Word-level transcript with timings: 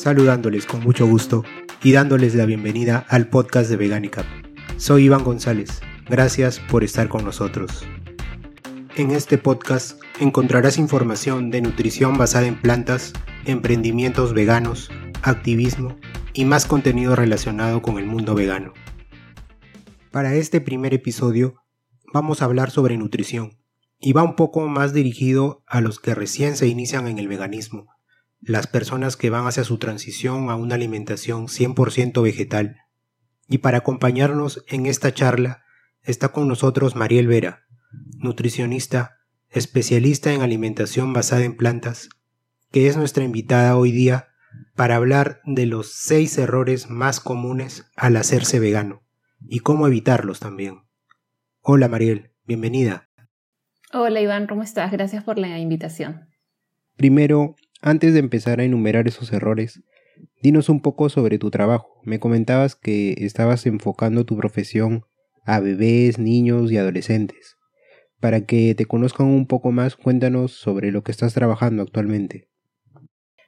saludándoles 0.00 0.64
con 0.64 0.82
mucho 0.82 1.06
gusto 1.06 1.44
y 1.82 1.92
dándoles 1.92 2.34
la 2.34 2.46
bienvenida 2.46 3.04
al 3.10 3.28
podcast 3.28 3.68
de 3.68 3.76
Veganica. 3.76 4.24
Soy 4.78 5.04
Iván 5.04 5.24
González, 5.24 5.82
gracias 6.08 6.58
por 6.58 6.84
estar 6.84 7.08
con 7.08 7.22
nosotros. 7.22 7.86
En 8.96 9.10
este 9.10 9.36
podcast 9.36 10.00
encontrarás 10.18 10.78
información 10.78 11.50
de 11.50 11.60
nutrición 11.60 12.16
basada 12.16 12.46
en 12.46 12.58
plantas, 12.58 13.12
emprendimientos 13.44 14.32
veganos, 14.32 14.90
activismo 15.22 15.98
y 16.32 16.46
más 16.46 16.64
contenido 16.64 17.14
relacionado 17.14 17.82
con 17.82 17.98
el 17.98 18.06
mundo 18.06 18.34
vegano. 18.34 18.72
Para 20.10 20.34
este 20.34 20.62
primer 20.62 20.94
episodio 20.94 21.56
vamos 22.10 22.40
a 22.40 22.46
hablar 22.46 22.70
sobre 22.70 22.96
nutrición 22.96 23.58
y 23.98 24.14
va 24.14 24.22
un 24.22 24.34
poco 24.34 24.66
más 24.66 24.94
dirigido 24.94 25.62
a 25.66 25.82
los 25.82 26.00
que 26.00 26.14
recién 26.14 26.56
se 26.56 26.68
inician 26.68 27.06
en 27.06 27.18
el 27.18 27.28
veganismo, 27.28 27.88
las 28.40 28.66
personas 28.66 29.16
que 29.16 29.30
van 29.30 29.46
hacia 29.46 29.64
su 29.64 29.78
transición 29.78 30.50
a 30.50 30.56
una 30.56 30.74
alimentación 30.74 31.46
100% 31.46 32.22
vegetal. 32.22 32.78
Y 33.48 33.58
para 33.58 33.78
acompañarnos 33.78 34.64
en 34.68 34.86
esta 34.86 35.12
charla 35.12 35.64
está 36.02 36.28
con 36.28 36.48
nosotros 36.48 36.96
Mariel 36.96 37.26
Vera, 37.26 37.66
nutricionista, 38.18 39.18
especialista 39.48 40.32
en 40.32 40.42
alimentación 40.42 41.12
basada 41.12 41.44
en 41.44 41.56
plantas, 41.56 42.08
que 42.70 42.86
es 42.86 42.96
nuestra 42.96 43.24
invitada 43.24 43.76
hoy 43.76 43.92
día 43.92 44.28
para 44.74 44.96
hablar 44.96 45.40
de 45.44 45.66
los 45.66 45.92
seis 45.92 46.38
errores 46.38 46.88
más 46.88 47.20
comunes 47.20 47.90
al 47.96 48.16
hacerse 48.16 48.60
vegano 48.60 49.02
y 49.48 49.60
cómo 49.60 49.86
evitarlos 49.86 50.40
también. 50.40 50.82
Hola 51.60 51.88
Mariel, 51.88 52.32
bienvenida. 52.44 53.08
Hola 53.92 54.20
Iván, 54.20 54.46
¿cómo 54.46 54.62
estás? 54.62 54.92
Gracias 54.92 55.24
por 55.24 55.38
la 55.38 55.58
invitación. 55.58 56.28
Primero, 56.96 57.56
antes 57.80 58.12
de 58.12 58.20
empezar 58.20 58.60
a 58.60 58.64
enumerar 58.64 59.08
esos 59.08 59.32
errores, 59.32 59.82
dinos 60.42 60.68
un 60.68 60.80
poco 60.80 61.08
sobre 61.08 61.38
tu 61.38 61.50
trabajo. 61.50 62.00
Me 62.04 62.20
comentabas 62.20 62.74
que 62.76 63.14
estabas 63.18 63.66
enfocando 63.66 64.24
tu 64.24 64.36
profesión 64.36 65.04
a 65.44 65.60
bebés, 65.60 66.18
niños 66.18 66.70
y 66.70 66.76
adolescentes. 66.76 67.56
Para 68.20 68.42
que 68.44 68.74
te 68.74 68.84
conozcan 68.84 69.26
un 69.26 69.46
poco 69.46 69.72
más, 69.72 69.96
cuéntanos 69.96 70.52
sobre 70.52 70.92
lo 70.92 71.02
que 71.02 71.12
estás 71.12 71.32
trabajando 71.32 71.82
actualmente. 71.82 72.48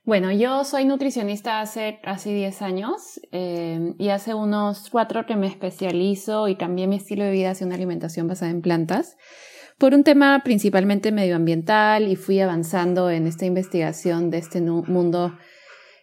Bueno, 0.05 0.33
yo 0.33 0.65
soy 0.65 0.85
nutricionista 0.85 1.61
hace 1.61 2.01
casi 2.03 2.33
10 2.35 2.63
años 2.63 3.21
eh, 3.31 3.95
y 3.99 4.09
hace 4.09 4.35
unos 4.35 4.91
4 4.91 5.27
que 5.27 5.37
me 5.37 5.47
especializo 5.47 6.49
y 6.49 6.57
cambié 6.57 6.89
mi 6.89 6.97
estilo 6.97 7.23
de 7.23 7.31
vida 7.31 7.51
hacia 7.51 7.67
una 7.67 7.77
alimentación 7.77 8.27
basada 8.27 8.51
en 8.51 8.63
plantas 8.63 9.17
por 9.83 9.95
un 9.95 10.05
tema 10.05 10.41
principalmente 10.45 11.11
medioambiental 11.11 12.07
y 12.07 12.15
fui 12.15 12.39
avanzando 12.39 13.11
en 13.11 13.27
esta 13.27 13.47
investigación 13.47 14.31
de 14.31 14.39
este 14.39 14.61
mundo 14.61 15.37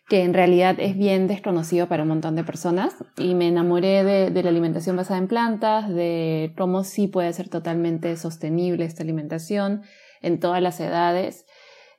que 0.09 0.23
en 0.23 0.33
realidad 0.33 0.75
es 0.79 0.97
bien 0.97 1.27
desconocido 1.27 1.87
para 1.87 2.03
un 2.03 2.09
montón 2.09 2.35
de 2.35 2.43
personas 2.43 2.93
y 3.17 3.35
me 3.35 3.47
enamoré 3.47 4.03
de, 4.03 4.43
la 4.43 4.49
alimentación 4.49 4.97
basada 4.97 5.17
en 5.17 5.29
plantas, 5.29 5.87
de 5.87 6.53
cómo 6.57 6.83
sí 6.83 7.07
puede 7.07 7.31
ser 7.31 7.47
totalmente 7.47 8.17
sostenible 8.17 8.83
esta 8.83 9.03
alimentación 9.03 9.83
en 10.21 10.41
todas 10.41 10.61
las 10.61 10.81
edades. 10.81 11.45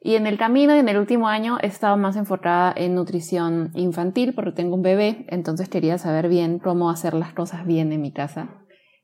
Y 0.02 0.16
en 0.16 0.26
el 0.26 0.36
camino 0.36 0.76
y 0.76 0.80
en 0.80 0.88
el 0.90 0.98
último 0.98 1.28
año 1.28 1.56
he 1.62 1.66
estado 1.66 1.96
más 1.96 2.14
enfocada 2.16 2.74
en 2.76 2.94
nutrición 2.94 3.70
infantil 3.74 4.34
porque 4.34 4.52
tengo 4.52 4.74
un 4.74 4.82
bebé, 4.82 5.24
entonces 5.28 5.70
quería 5.70 5.96
saber 5.96 6.28
bien 6.28 6.58
cómo 6.58 6.90
hacer 6.90 7.14
las 7.14 7.32
cosas 7.32 7.64
bien 7.64 7.90
en 7.90 8.02
mi 8.02 8.12
casa 8.12 8.59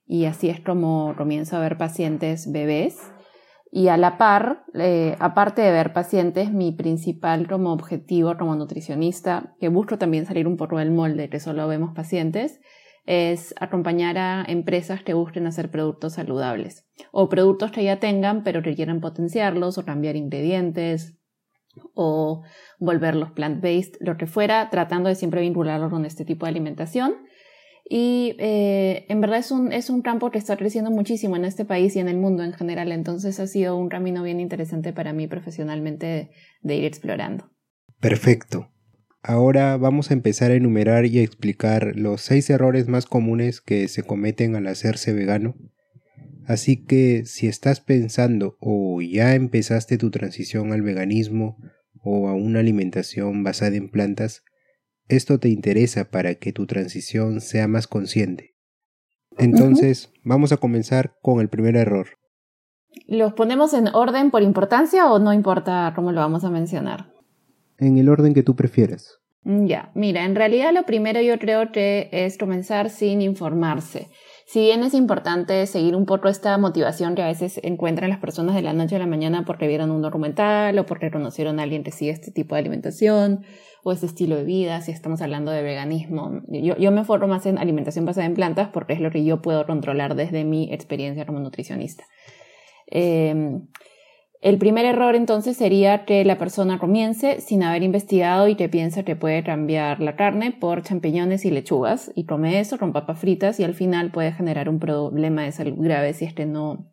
y 0.07 0.27
así 0.27 0.49
es 0.49 0.61
como 0.61 1.15
comienzo 1.17 1.57
a 1.57 1.61
ver 1.61 1.77
pacientes 1.77 2.51
bebés. 2.51 2.99
Y 3.73 3.89
a 3.89 3.97
la 3.97 4.17
par, 4.17 4.65
eh, 4.75 5.17
aparte 5.19 5.61
de 5.61 5.73
ver 5.73 5.93
pacientes, 5.93 6.53
mi 6.53 6.73
principal 6.73 7.49
como 7.49 7.73
objetivo 7.73 8.37
como 8.39 8.55
nutricionista, 8.55 9.55
que 9.61 9.69
busco 9.69 9.99
también 9.99 10.25
salir 10.25 10.47
un 10.47 10.57
poco 10.57 10.79
del 10.79 10.93
molde 10.93 11.29
que 11.29 11.41
solo 11.41 11.67
vemos 11.67 11.93
pacientes, 11.95 12.61
es 13.05 13.55
acompañar 13.61 14.19
a 14.19 14.45
empresas 14.47 15.03
que 15.03 15.15
busquen 15.15 15.47
hacer 15.47 15.71
productos 15.71 16.15
saludables 16.15 16.87
o 17.13 17.29
productos 17.29 17.71
que 17.71 17.85
ya 17.85 18.01
tengan 18.01 18.43
pero 18.43 18.63
que 18.63 18.75
quieran 18.75 19.01
potenciarlos 19.01 19.79
o 19.79 19.85
cambiar 19.85 20.17
ingredientes 20.17 21.17
o 21.95 22.43
volverlos 22.79 23.31
plant-based, 23.33 23.97
lo 24.01 24.17
que 24.17 24.27
fuera, 24.27 24.71
tratando 24.71 25.09
de 25.09 25.15
siempre 25.15 25.43
vincularlos 25.43 25.91
con 25.91 26.05
este 26.05 26.25
tipo 26.25 26.47
de 26.47 26.51
alimentación 26.51 27.15
y 27.89 28.35
eh, 28.39 29.07
en 29.09 29.21
verdad 29.21 29.39
es 29.39 29.53
un, 29.53 29.73
es 29.73 29.91
un 29.91 30.03
campo 30.03 30.33
que 30.33 30.39
está 30.39 30.57
creciendo 30.57 30.91
muchísimo 30.91 31.37
en 31.37 31.45
este 31.45 31.65
país 31.65 31.95
y 31.95 32.01
en 32.01 32.09
el 32.09 32.17
mundo 32.17 32.43
en 32.43 32.53
general, 32.53 32.91
entonces 32.91 33.39
ha 33.39 33.47
sido 33.47 33.77
un 33.77 33.89
camino 33.89 34.25
bien 34.25 34.41
interesante 34.41 34.93
para 34.93 35.13
mí 35.13 35.29
profesionalmente 35.29 36.31
de, 36.63 36.77
ir 36.77 36.85
explorando. 36.85 37.49
Perfecto. 38.01 38.73
Ahora 39.23 39.77
vamos 39.77 40.11
a 40.11 40.15
empezar 40.15 40.51
a 40.51 40.55
enumerar 40.55 41.07
y 41.07 41.19
a 41.19 41.23
explicar 41.23 41.95
los 41.95 42.23
seis 42.23 42.51
errores 42.51 42.89
más 42.89 43.07
comunes 43.07 43.61
que 43.61 43.87
se 43.87 44.03
cometen 44.03 44.57
al 44.57 44.67
hacerse 44.67 45.13
vegano. 45.13 45.57
Así 46.45 46.85
que 46.85 47.25
si 47.25 47.47
estás 47.47 47.81
pensando 47.81 48.57
o 48.61 49.01
ya 49.01 49.35
empezaste 49.35 49.97
tu 49.97 50.11
transición 50.11 50.73
al 50.73 50.83
veganismo 50.83 51.57
o 52.03 52.29
a 52.29 52.35
una 52.35 52.61
alimentación 52.61 53.43
basada 53.43 53.77
en 53.77 53.91
plantas, 53.91 54.45
esto 55.09 55.39
te 55.39 55.49
interesa 55.49 56.11
para 56.11 56.35
que 56.35 56.53
tu 56.53 56.67
transición 56.67 57.41
sea 57.41 57.69
más 57.69 57.87
consciente. 57.87 58.55
Entonces, 59.39 60.11
vamos 60.25 60.53
a 60.53 60.57
comenzar 60.57 61.15
con 61.23 61.41
el 61.41 61.49
primer 61.49 61.77
error. 61.77 62.09
¿Los 63.07 63.35
ponemos 63.35 63.75
en 63.75 63.89
orden 63.89 64.31
por 64.31 64.43
importancia 64.43 65.11
o 65.11 65.19
no 65.19 65.33
importa 65.33 65.93
cómo 65.95 66.13
lo 66.13 66.21
vamos 66.21 66.45
a 66.45 66.51
mencionar? 66.51 67.13
En 67.79 67.99
el 67.99 68.09
orden 68.09 68.33
que 68.33 68.43
tú 68.43 68.57
prefieras. 68.57 69.19
Mm, 69.43 69.67
ya, 69.67 69.93
mira, 69.95 70.25
en 70.25 70.35
realidad 70.35 70.73
lo 70.73 70.85
primero 70.85 71.21
yo 71.21 71.39
creo 71.39 71.71
que 71.71 72.09
es 72.11 72.39
comenzar 72.39 72.91
sin 72.91 73.21
informarse. 73.21 74.09
Si 74.47 74.61
bien 74.61 74.85
es 74.85 74.95
importante 74.95 75.67
seguir 75.67 75.97
un 75.97 76.07
poco 76.07 76.29
esta 76.29 76.57
motivación 76.57 77.17
que 77.17 77.23
a 77.23 77.27
veces 77.27 77.59
encuentran 77.65 78.11
las 78.11 78.21
personas 78.21 78.55
de 78.55 78.63
la 78.63 78.73
noche 78.73 78.95
a 78.95 79.01
la 79.01 79.07
mañana 79.07 79.45
porque 79.45 79.67
vieron 79.67 79.91
un 79.91 80.03
documental 80.03 80.79
o 80.79 80.87
porque 80.87 81.11
conocieron 81.11 81.59
a 81.59 81.65
alguien 81.65 81.83
que 81.83 81.91
sigue 81.91 82.13
este 82.13 82.31
tipo 82.31 82.55
de 82.55 82.61
alimentación 82.61 83.45
o 83.83 83.91
ese 83.91 84.07
estilo 84.07 84.37
de 84.37 84.45
vida, 84.45 84.81
si 84.83 84.93
estamos 84.93 85.21
hablando 85.21 85.51
de 85.51 85.63
veganismo. 85.63 86.43
Yo, 86.47 86.77
yo 86.77 86.93
me 86.93 87.05
formo 87.05 87.27
más 87.27 87.45
en 87.47 87.59
alimentación 87.59 88.05
basada 88.05 88.27
en 88.27 88.35
plantas 88.35 88.69
porque 88.69 88.93
es 88.93 89.01
lo 89.01 89.11
que 89.11 89.25
yo 89.25 89.43
puedo 89.43 89.67
controlar 89.67 90.15
desde 90.15 90.45
mi 90.45 90.73
experiencia 90.73 91.27
como 91.27 91.41
nutricionista. 91.41 92.05
Em, 92.87 93.67
el 94.43 94.59
primer 94.59 94.85
error 94.85 95.15
entonces 95.15 95.57
sería 95.57 96.05
que 96.05 96.25
la 96.25 96.39
persona 96.39 96.79
comience 96.79 97.41
sin 97.41 97.63
haber 97.63 97.83
investigado 97.83 98.49
y 98.49 98.55
que 98.55 98.69
piensa 98.69 99.03
que 99.03 99.17
puede 99.17 99.43
cambiar 99.43 100.01
la 100.01 100.17
carne 100.17 100.53
por 100.53 100.83
champiñones 100.83 101.45
y 101.45 101.51
lechugas 101.51 102.13
y 102.15 102.27
come 102.27 102.61
eso 102.61 102.79
con 102.79 102.93
papas 102.93 103.19
fritas 103.19 103.59
y 103.61 103.65
al 103.65 103.75
final 103.75 104.11
puede 104.11 104.33
generar 104.33 104.69
un 104.69 104.79
problema 104.79 105.43
de 105.43 105.53
salud 105.53 105.79
grave 105.79 106.13
si 106.13 106.27
es 106.27 106.35
que 106.35 106.47
no, 106.47 106.93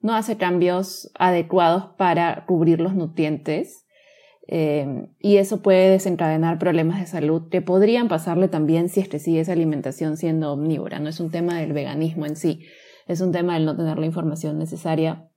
no 0.00 0.14
hace 0.14 0.36
cambios 0.36 1.10
adecuados 1.18 1.86
para 1.96 2.44
cubrir 2.46 2.80
los 2.80 2.94
nutrientes 2.94 3.86
eh, 4.46 5.08
y 5.20 5.38
eso 5.38 5.62
puede 5.62 5.88
desencadenar 5.88 6.58
problemas 6.58 7.00
de 7.00 7.06
salud 7.06 7.48
que 7.50 7.62
podrían 7.62 8.08
pasarle 8.08 8.48
también 8.48 8.90
si 8.90 9.00
es 9.00 9.08
que 9.08 9.18
sigue 9.18 9.40
esa 9.40 9.52
alimentación 9.52 10.18
siendo 10.18 10.52
omnívora. 10.52 10.98
No 10.98 11.08
es 11.08 11.18
un 11.18 11.30
tema 11.30 11.58
del 11.58 11.72
veganismo 11.72 12.26
en 12.26 12.36
sí, 12.36 12.60
es 13.06 13.22
un 13.22 13.32
tema 13.32 13.54
del 13.54 13.64
no 13.64 13.74
tener 13.74 13.98
la 13.98 14.04
información 14.04 14.58
necesaria 14.58 15.30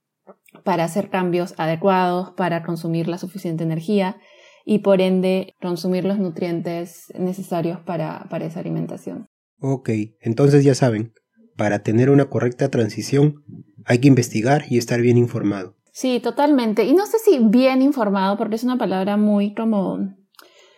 para 0.64 0.84
hacer 0.84 1.10
cambios 1.10 1.54
adecuados, 1.58 2.32
para 2.32 2.64
consumir 2.64 3.08
la 3.08 3.18
suficiente 3.18 3.64
energía 3.64 4.18
y 4.66 4.80
por 4.80 5.02
ende 5.02 5.56
consumir 5.62 6.04
los 6.04 6.20
nutrientes 6.20 7.06
necesarios 7.18 7.80
para, 7.80 8.28
para 8.30 8.46
esa 8.46 8.60
alimentación. 8.60 9.28
Ok, 9.60 9.90
entonces 10.22 10.64
ya 10.64 10.76
saben, 10.76 11.14
para 11.56 11.80
tener 11.80 12.10
una 12.10 12.26
correcta 12.30 12.70
transición 12.70 13.44
hay 13.86 14.00
que 14.00 14.08
investigar 14.08 14.66
y 14.70 14.78
estar 14.78 15.02
bien 15.02 15.18
informado. 15.18 15.76
Sí, 15.92 16.20
totalmente. 16.20 16.84
Y 16.84 16.94
no 16.94 17.06
sé 17.08 17.18
si 17.18 17.40
bien 17.40 17.82
informado, 17.82 18.38
porque 18.38 18.56
es 18.56 18.64
una 18.64 18.78
palabra 18.78 19.18
muy 19.18 19.56
como 19.56 20.16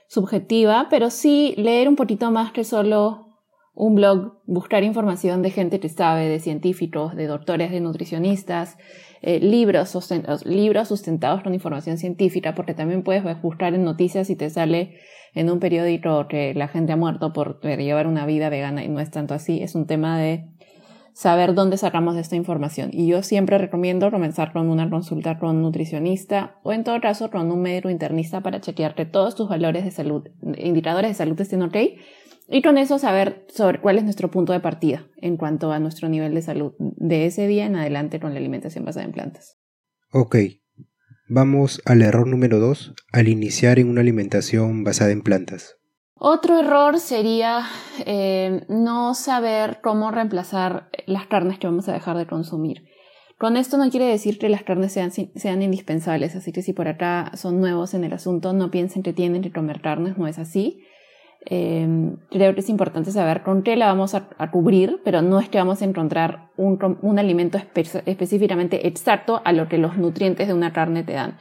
subjetiva, 0.07 0.87
pero 0.89 1.09
sí 1.09 1.53
leer 1.57 1.89
un 1.89 1.95
poquito 1.95 2.31
más 2.31 2.51
que 2.51 2.63
solo 2.63 3.28
un 3.79 3.95
blog, 3.95 4.33
buscar 4.45 4.83
información 4.83 5.41
de 5.41 5.51
gente 5.51 5.79
que 5.79 5.87
sabe, 5.87 6.27
de 6.27 6.41
científicos, 6.41 7.15
de 7.15 7.27
doctores, 7.27 7.71
de 7.71 7.79
nutricionistas, 7.79 8.77
eh, 9.21 9.39
libros, 9.39 9.97
libros 10.45 10.89
sustentados 10.89 11.43
con 11.43 11.53
información 11.53 11.97
científica, 11.97 12.55
porque 12.55 12.73
también 12.73 13.03
puedes 13.03 13.23
buscar 13.41 13.73
en 13.73 13.85
noticias 13.85 14.29
y 14.29 14.35
te 14.35 14.49
sale 14.49 14.97
en 15.33 15.49
un 15.49 15.61
periódico 15.61 16.27
que 16.27 16.53
la 16.55 16.67
gente 16.67 16.91
ha 16.91 16.97
muerto 16.97 17.31
por 17.31 17.61
llevar 17.61 18.07
una 18.07 18.25
vida 18.25 18.49
vegana 18.49 18.83
y 18.83 18.89
no 18.89 18.99
es 18.99 19.11
tanto 19.11 19.33
así. 19.33 19.63
Es 19.63 19.75
un 19.75 19.87
tema 19.87 20.19
de 20.19 20.45
saber 21.13 21.53
dónde 21.53 21.77
sacamos 21.77 22.17
esta 22.17 22.35
información. 22.35 22.89
Y 22.91 23.07
yo 23.07 23.23
siempre 23.23 23.57
recomiendo 23.57 24.11
comenzar 24.11 24.51
con 24.51 24.69
una 24.69 24.89
consulta 24.89 25.39
con 25.39 25.55
un 25.55 25.61
nutricionista 25.61 26.57
o 26.63 26.73
en 26.73 26.83
todo 26.83 26.99
caso 26.99 27.31
con 27.31 27.49
un 27.49 27.61
médico 27.61 27.89
internista 27.89 28.41
para 28.41 28.59
chequear 28.59 28.93
que 28.93 29.05
todos 29.05 29.35
tus 29.35 29.47
valores 29.47 29.85
de 29.85 29.91
salud, 29.91 30.27
indicadores 30.57 31.11
de 31.11 31.15
salud 31.15 31.39
estén 31.39 31.61
ok 31.61 31.77
y 32.49 32.61
con 32.61 32.77
eso 32.77 32.99
saber 32.99 33.45
sobre 33.49 33.79
cuál 33.79 33.97
es 33.97 34.03
nuestro 34.03 34.31
punto 34.31 34.53
de 34.53 34.59
partida 34.59 35.05
en 35.17 35.37
cuanto 35.37 35.71
a 35.71 35.79
nuestro 35.79 36.09
nivel 36.09 36.33
de 36.33 36.41
salud 36.41 36.73
de 36.79 37.25
ese 37.25 37.47
día 37.47 37.65
en 37.65 37.75
adelante 37.75 38.19
con 38.19 38.33
la 38.33 38.39
alimentación 38.39 38.85
basada 38.85 39.05
en 39.05 39.11
plantas. 39.11 39.57
Ok, 40.11 40.35
Vamos 41.31 41.79
al 41.85 42.01
error 42.01 42.25
número 42.25 42.57
2 42.57 42.95
al 43.13 43.27
iniciar 43.27 43.77
en 43.77 43.87
una 43.87 44.01
alimentación 44.01 44.83
basada 44.83 45.11
en 45.11 45.21
plantas. 45.21 45.77
Otro 46.15 46.59
error 46.59 46.99
sería 46.99 47.67
eh, 48.03 48.65
no 48.67 49.13
saber 49.13 49.79
cómo 49.83 50.09
reemplazar 50.09 50.89
las 51.05 51.27
carnes 51.27 51.59
que 51.59 51.67
vamos 51.67 51.87
a 51.87 51.93
dejar 51.93 52.17
de 52.17 52.25
consumir. 52.25 52.85
Con 53.37 53.57
esto 53.57 53.77
no 53.77 53.91
quiere 53.91 54.07
decir 54.07 54.39
que 54.39 54.49
las 54.49 54.63
carnes 54.63 54.91
sean, 54.91 55.11
sean 55.11 55.61
indispensables, 55.61 56.35
así 56.35 56.51
que 56.51 56.63
si 56.63 56.73
por 56.73 56.87
acá 56.87 57.31
son 57.35 57.59
nuevos 57.59 57.93
en 57.93 58.05
el 58.05 58.13
asunto, 58.13 58.53
no 58.53 58.71
piensen 58.71 59.03
que 59.03 59.13
tienen 59.13 59.43
que 59.43 59.51
comer 59.51 59.81
carnes, 59.81 60.17
no 60.17 60.25
es 60.25 60.39
así. 60.39 60.81
Eh, 61.45 62.15
creo 62.29 62.53
que 62.53 62.59
es 62.59 62.69
importante 62.69 63.11
saber 63.11 63.43
con 63.43 63.63
qué 63.63 63.75
la 63.75 63.87
vamos 63.87 64.13
a, 64.13 64.27
cubrir, 64.51 65.01
pero 65.03 65.21
no 65.21 65.39
es 65.39 65.49
que 65.49 65.57
vamos 65.57 65.81
a 65.81 65.85
encontrar 65.85 66.49
un, 66.57 67.19
alimento 67.19 67.57
específicamente 68.05 68.87
exacto 68.87 69.41
a 69.45 69.53
lo 69.53 69.67
que 69.69 69.77
los 69.77 69.97
nutrientes 69.97 70.47
de 70.47 70.53
una 70.53 70.73
carne 70.73 71.03
te 71.03 71.13
dan. 71.13 71.37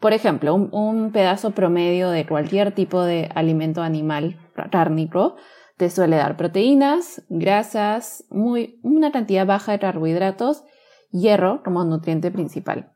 Por 0.00 0.12
ejemplo, 0.12 0.54
un, 0.54 1.12
pedazo 1.12 1.52
promedio 1.52 2.10
de 2.10 2.26
cualquier 2.26 2.72
tipo 2.72 3.02
de 3.02 3.30
alimento 3.34 3.82
animal 3.82 4.38
cárnico 4.70 5.36
te 5.76 5.90
suele 5.90 6.16
dar 6.16 6.36
proteínas, 6.36 7.22
grasas, 7.28 8.24
muy, 8.30 8.78
una 8.82 9.10
cantidad 9.10 9.44
baja 9.44 9.72
de 9.72 9.80
carbohidratos, 9.80 10.62
hierro 11.10 11.62
como 11.64 11.84
nutriente 11.84 12.30
principal, 12.30 12.92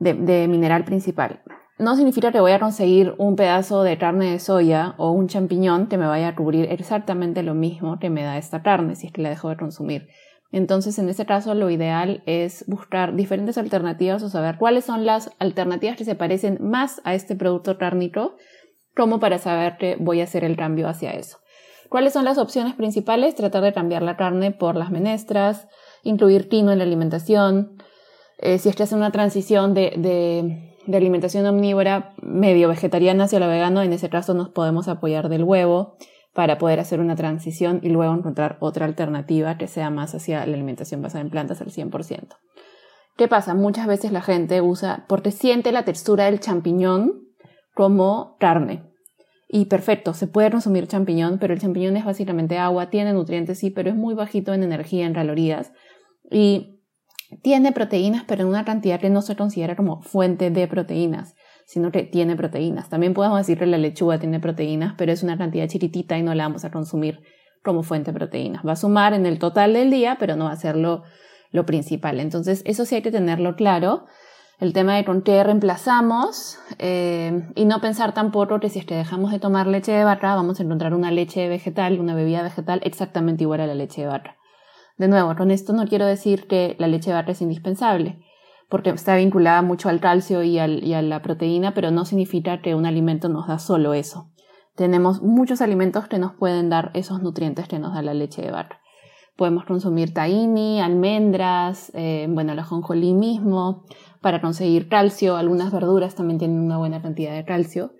de 0.00 0.48
mineral 0.48 0.84
principal 0.84 1.42
no 1.78 1.94
significa 1.94 2.32
que 2.32 2.40
voy 2.40 2.52
a 2.52 2.58
conseguir 2.58 3.14
un 3.18 3.36
pedazo 3.36 3.82
de 3.82 3.98
carne 3.98 4.32
de 4.32 4.38
soya 4.40 4.94
o 4.98 5.12
un 5.12 5.28
champiñón 5.28 5.86
que 5.86 5.96
me 5.96 6.06
vaya 6.06 6.28
a 6.28 6.34
cubrir 6.34 6.70
exactamente 6.72 7.42
lo 7.42 7.54
mismo 7.54 7.98
que 8.00 8.10
me 8.10 8.24
da 8.24 8.36
esta 8.36 8.62
carne 8.62 8.96
si 8.96 9.06
es 9.06 9.12
que 9.12 9.22
la 9.22 9.30
dejo 9.30 9.48
de 9.48 9.56
consumir. 9.56 10.08
Entonces, 10.50 10.98
en 10.98 11.08
este 11.08 11.26
caso, 11.26 11.54
lo 11.54 11.70
ideal 11.70 12.22
es 12.26 12.64
buscar 12.66 13.14
diferentes 13.14 13.58
alternativas 13.58 14.22
o 14.22 14.28
saber 14.30 14.56
cuáles 14.56 14.86
son 14.86 15.04
las 15.04 15.30
alternativas 15.38 15.96
que 15.96 16.04
se 16.04 16.14
parecen 16.14 16.58
más 16.60 17.00
a 17.04 17.14
este 17.14 17.36
producto 17.36 17.76
cárnico, 17.76 18.34
como 18.96 19.20
para 19.20 19.38
saber 19.38 19.76
que 19.76 19.96
voy 20.00 20.20
a 20.20 20.24
hacer 20.24 20.44
el 20.44 20.56
cambio 20.56 20.88
hacia 20.88 21.10
eso. 21.10 21.38
¿Cuáles 21.90 22.14
son 22.14 22.24
las 22.24 22.38
opciones 22.38 22.74
principales? 22.74 23.34
Tratar 23.34 23.62
de 23.62 23.72
cambiar 23.72 24.02
la 24.02 24.16
carne 24.16 24.50
por 24.50 24.74
las 24.74 24.90
menestras, 24.90 25.68
incluir 26.02 26.48
tino 26.48 26.72
en 26.72 26.78
la 26.78 26.84
alimentación. 26.84 27.76
Eh, 28.38 28.58
si 28.58 28.68
es 28.68 28.76
que 28.76 28.82
hace 28.84 28.94
una 28.94 29.12
transición 29.12 29.74
de, 29.74 29.92
de 29.96 30.67
de 30.88 30.96
alimentación 30.96 31.44
omnívora 31.44 32.14
medio 32.22 32.68
vegetariana 32.68 33.24
hacia 33.24 33.40
lo 33.40 33.46
vegano, 33.46 33.82
en 33.82 33.92
ese 33.92 34.08
caso 34.08 34.32
nos 34.32 34.48
podemos 34.48 34.88
apoyar 34.88 35.28
del 35.28 35.44
huevo 35.44 35.98
para 36.32 36.56
poder 36.56 36.80
hacer 36.80 37.00
una 37.00 37.14
transición 37.14 37.80
y 37.82 37.90
luego 37.90 38.14
encontrar 38.14 38.56
otra 38.60 38.86
alternativa 38.86 39.58
que 39.58 39.68
sea 39.68 39.90
más 39.90 40.14
hacia 40.14 40.46
la 40.46 40.54
alimentación 40.54 41.02
basada 41.02 41.20
en 41.20 41.30
plantas 41.30 41.60
al 41.60 41.68
100%. 41.68 42.36
¿Qué 43.18 43.28
pasa? 43.28 43.54
Muchas 43.54 43.86
veces 43.86 44.12
la 44.12 44.22
gente 44.22 44.62
usa, 44.62 45.04
porque 45.08 45.30
siente 45.30 45.72
la 45.72 45.84
textura 45.84 46.24
del 46.24 46.40
champiñón 46.40 47.24
como 47.74 48.36
carne. 48.40 48.84
Y 49.46 49.66
perfecto, 49.66 50.14
se 50.14 50.26
puede 50.26 50.50
consumir 50.50 50.86
champiñón, 50.86 51.38
pero 51.38 51.52
el 51.52 51.60
champiñón 51.60 51.98
es 51.98 52.04
básicamente 52.06 52.56
agua, 52.56 52.88
tiene 52.88 53.12
nutrientes, 53.12 53.58
sí, 53.58 53.70
pero 53.70 53.90
es 53.90 53.96
muy 53.96 54.14
bajito 54.14 54.54
en 54.54 54.62
energía, 54.62 55.04
en 55.04 55.12
calorías. 55.12 55.72
Y 56.30 56.77
tiene 57.42 57.72
proteínas, 57.72 58.24
pero 58.26 58.42
en 58.42 58.48
una 58.48 58.64
cantidad 58.64 59.00
que 59.00 59.10
no 59.10 59.22
se 59.22 59.36
considera 59.36 59.76
como 59.76 60.00
fuente 60.00 60.50
de 60.50 60.66
proteínas, 60.66 61.34
sino 61.66 61.92
que 61.92 62.02
tiene 62.02 62.36
proteínas. 62.36 62.88
También 62.88 63.12
podemos 63.12 63.38
decir 63.38 63.58
que 63.58 63.66
la 63.66 63.76
lechuga 63.76 64.18
tiene 64.18 64.40
proteínas, 64.40 64.94
pero 64.96 65.12
es 65.12 65.22
una 65.22 65.36
cantidad 65.36 65.68
chiquitita 65.68 66.16
y 66.16 66.22
no 66.22 66.34
la 66.34 66.44
vamos 66.44 66.64
a 66.64 66.70
consumir 66.70 67.20
como 67.62 67.82
fuente 67.82 68.12
de 68.12 68.18
proteínas. 68.18 68.66
Va 68.66 68.72
a 68.72 68.76
sumar 68.76 69.12
en 69.12 69.26
el 69.26 69.38
total 69.38 69.74
del 69.74 69.90
día, 69.90 70.16
pero 70.18 70.36
no 70.36 70.46
va 70.46 70.52
a 70.52 70.56
ser 70.56 70.76
lo, 70.76 71.02
principal. 71.66 72.20
Entonces, 72.20 72.62
eso 72.64 72.86
sí 72.86 72.94
hay 72.94 73.02
que 73.02 73.10
tenerlo 73.10 73.56
claro. 73.56 74.06
El 74.58 74.72
tema 74.72 74.96
de 74.96 75.04
con 75.04 75.22
qué 75.22 75.44
reemplazamos 75.44 76.58
eh, 76.78 77.46
y 77.54 77.64
no 77.66 77.80
pensar 77.80 78.14
tampoco 78.14 78.58
que 78.58 78.70
si 78.70 78.78
es 78.78 78.86
que 78.86 78.96
dejamos 78.96 79.30
de 79.30 79.38
tomar 79.38 79.66
leche 79.66 79.92
de 79.92 80.02
vaca, 80.02 80.34
vamos 80.34 80.58
a 80.58 80.62
encontrar 80.62 80.94
una 80.94 81.10
leche 81.10 81.48
vegetal, 81.48 82.00
una 82.00 82.14
bebida 82.14 82.42
vegetal 82.42 82.80
exactamente 82.82 83.44
igual 83.44 83.60
a 83.60 83.66
la 83.66 83.74
leche 83.74 84.00
de 84.00 84.08
vaca. 84.08 84.37
De 84.98 85.06
nuevo, 85.06 85.34
con 85.36 85.52
esto 85.52 85.72
no 85.72 85.86
quiero 85.86 86.06
decir 86.06 86.48
que 86.48 86.74
la 86.78 86.88
leche 86.88 87.10
de 87.10 87.16
vaca 87.16 87.30
es 87.30 87.40
indispensable, 87.40 88.18
porque 88.68 88.90
está 88.90 89.14
vinculada 89.14 89.62
mucho 89.62 89.88
al 89.88 90.00
calcio 90.00 90.42
y, 90.42 90.58
a 90.58 90.66
la 90.66 91.22
proteína, 91.22 91.72
pero 91.72 91.92
no 91.92 92.04
significa 92.04 92.60
que 92.60 92.74
un 92.74 92.84
alimento 92.84 93.28
nos 93.28 93.46
da 93.46 93.60
solo 93.60 93.94
eso. 93.94 94.32
Tenemos 94.74 95.22
muchos 95.22 95.60
alimentos 95.60 96.08
que 96.08 96.18
nos 96.18 96.32
pueden 96.34 96.68
dar 96.68 96.90
esos 96.94 97.22
nutrientes 97.22 97.68
que 97.68 97.78
nos 97.78 97.94
da 97.94 98.02
la 98.02 98.12
leche 98.12 98.42
de 98.42 98.50
vaca. 98.50 98.80
Podemos 99.36 99.64
consumir 99.64 100.12
tahini, 100.12 100.80
almendras, 100.80 101.92
eh, 101.94 102.26
bueno, 102.28 102.52
el 102.52 102.58
ajonjolí 102.58 103.14
mismo, 103.14 103.84
para 104.20 104.40
conseguir 104.40 104.88
calcio. 104.88 105.36
Algunas 105.36 105.72
verduras 105.72 106.16
también 106.16 106.38
tienen 106.38 106.58
una 106.58 106.76
buena 106.76 107.00
cantidad 107.00 107.34
de 107.34 107.44
calcio. 107.44 107.92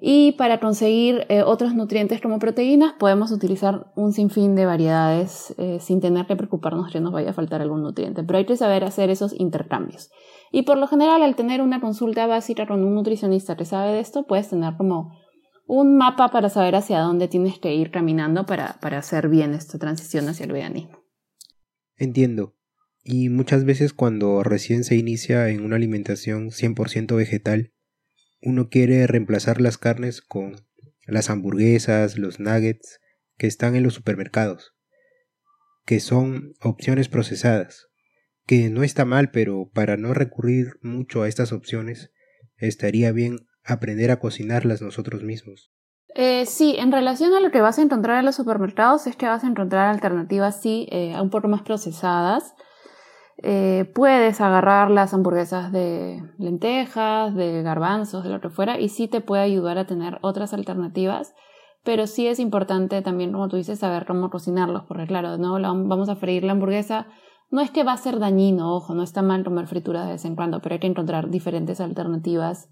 Y 0.00 0.32
para 0.32 0.58
conseguir 0.58 1.26
eh, 1.28 1.42
otros 1.42 1.74
nutrientes 1.74 2.20
como 2.20 2.38
proteínas 2.38 2.94
podemos 2.98 3.30
utilizar 3.30 3.92
un 3.94 4.12
sinfín 4.12 4.54
de 4.54 4.64
variedades 4.64 5.54
eh, 5.58 5.78
sin 5.80 6.00
tener 6.00 6.26
que 6.26 6.36
preocuparnos 6.36 6.90
que 6.90 7.00
nos 7.00 7.12
vaya 7.12 7.30
a 7.30 7.34
faltar 7.34 7.60
algún 7.60 7.82
nutriente. 7.82 8.24
Pero 8.24 8.38
hay 8.38 8.46
que 8.46 8.56
saber 8.56 8.84
hacer 8.84 9.10
esos 9.10 9.38
intercambios. 9.38 10.10
Y 10.50 10.62
por 10.62 10.78
lo 10.78 10.86
general, 10.86 11.22
al 11.22 11.36
tener 11.36 11.60
una 11.60 11.80
consulta 11.80 12.26
básica 12.26 12.66
con 12.66 12.84
un 12.84 12.94
nutricionista 12.94 13.56
que 13.56 13.64
sabe 13.64 13.92
de 13.92 14.00
esto, 14.00 14.26
puedes 14.26 14.48
tener 14.48 14.76
como 14.76 15.12
un 15.66 15.96
mapa 15.96 16.28
para 16.30 16.48
saber 16.48 16.74
hacia 16.74 17.00
dónde 17.00 17.28
tienes 17.28 17.58
que 17.58 17.74
ir 17.74 17.90
caminando 17.90 18.46
para, 18.46 18.78
para 18.80 18.98
hacer 18.98 19.28
bien 19.28 19.54
esta 19.54 19.78
transición 19.78 20.28
hacia 20.28 20.44
el 20.44 20.52
veganismo. 20.52 20.98
Entiendo. 21.96 22.54
Y 23.04 23.28
muchas 23.28 23.64
veces 23.64 23.92
cuando 23.92 24.42
recién 24.42 24.84
se 24.84 24.96
inicia 24.96 25.48
en 25.48 25.64
una 25.64 25.76
alimentación 25.76 26.50
100% 26.50 27.16
vegetal, 27.16 27.72
uno 28.42 28.68
quiere 28.68 29.06
reemplazar 29.06 29.60
las 29.60 29.78
carnes 29.78 30.20
con 30.20 30.56
las 31.06 31.30
hamburguesas, 31.30 32.18
los 32.18 32.40
nuggets 32.40 33.00
que 33.38 33.46
están 33.46 33.76
en 33.76 33.82
los 33.82 33.94
supermercados, 33.94 34.74
que 35.84 36.00
son 36.00 36.54
opciones 36.60 37.08
procesadas, 37.08 37.88
que 38.46 38.70
no 38.70 38.82
está 38.82 39.04
mal, 39.04 39.30
pero 39.30 39.70
para 39.72 39.96
no 39.96 40.14
recurrir 40.14 40.78
mucho 40.82 41.22
a 41.22 41.28
estas 41.28 41.52
opciones, 41.52 42.10
estaría 42.56 43.12
bien 43.12 43.46
aprender 43.64 44.10
a 44.10 44.18
cocinarlas 44.18 44.82
nosotros 44.82 45.22
mismos. 45.22 45.72
Eh, 46.14 46.44
sí, 46.46 46.76
en 46.78 46.92
relación 46.92 47.32
a 47.34 47.40
lo 47.40 47.50
que 47.50 47.62
vas 47.62 47.78
a 47.78 47.82
encontrar 47.82 48.18
en 48.18 48.26
los 48.26 48.36
supermercados 48.36 49.06
es 49.06 49.16
que 49.16 49.26
vas 49.26 49.44
a 49.44 49.48
encontrar 49.48 49.88
alternativas, 49.88 50.60
sí, 50.60 50.86
eh, 50.90 51.14
un 51.20 51.30
poco 51.30 51.48
más 51.48 51.62
procesadas, 51.62 52.54
eh, 53.44 53.90
puedes 53.92 54.40
agarrar 54.40 54.90
las 54.90 55.12
hamburguesas 55.12 55.72
de 55.72 56.22
lentejas, 56.38 57.34
de 57.34 57.62
garbanzos, 57.62 58.22
de 58.22 58.30
lo 58.30 58.40
que 58.40 58.50
fuera, 58.50 58.78
y 58.78 58.88
sí 58.88 59.08
te 59.08 59.20
puede 59.20 59.42
ayudar 59.42 59.78
a 59.78 59.86
tener 59.86 60.18
otras 60.22 60.54
alternativas, 60.54 61.34
pero 61.82 62.06
sí 62.06 62.28
es 62.28 62.38
importante 62.38 63.02
también, 63.02 63.32
como 63.32 63.48
tú 63.48 63.56
dices, 63.56 63.80
saber 63.80 64.06
cómo 64.06 64.30
cocinarlos, 64.30 64.84
porque 64.84 65.06
claro, 65.06 65.38
no 65.38 65.54
vamos 65.60 66.08
a 66.08 66.14
freír 66.14 66.44
la 66.44 66.52
hamburguesa, 66.52 67.08
no 67.50 67.60
es 67.60 67.72
que 67.72 67.82
va 67.82 67.92
a 67.92 67.96
ser 67.96 68.20
dañino, 68.20 68.74
ojo, 68.74 68.94
no 68.94 69.02
está 69.02 69.22
mal 69.22 69.42
comer 69.42 69.66
frituras 69.66 70.06
de 70.06 70.12
vez 70.12 70.24
en 70.24 70.36
cuando, 70.36 70.60
pero 70.60 70.74
hay 70.74 70.78
que 70.78 70.86
encontrar 70.86 71.28
diferentes 71.28 71.80
alternativas 71.80 72.70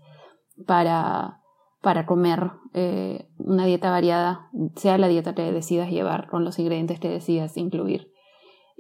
para, 0.66 1.40
para 1.82 2.06
comer 2.06 2.52
eh, 2.74 3.28
una 3.38 3.66
dieta 3.66 3.90
variada, 3.90 4.48
sea 4.76 4.98
la 4.98 5.08
dieta 5.08 5.34
que 5.34 5.50
decidas 5.50 5.90
llevar, 5.90 6.28
con 6.28 6.44
los 6.44 6.60
ingredientes 6.60 7.00
que 7.00 7.08
decidas 7.08 7.56
incluir. 7.56 8.09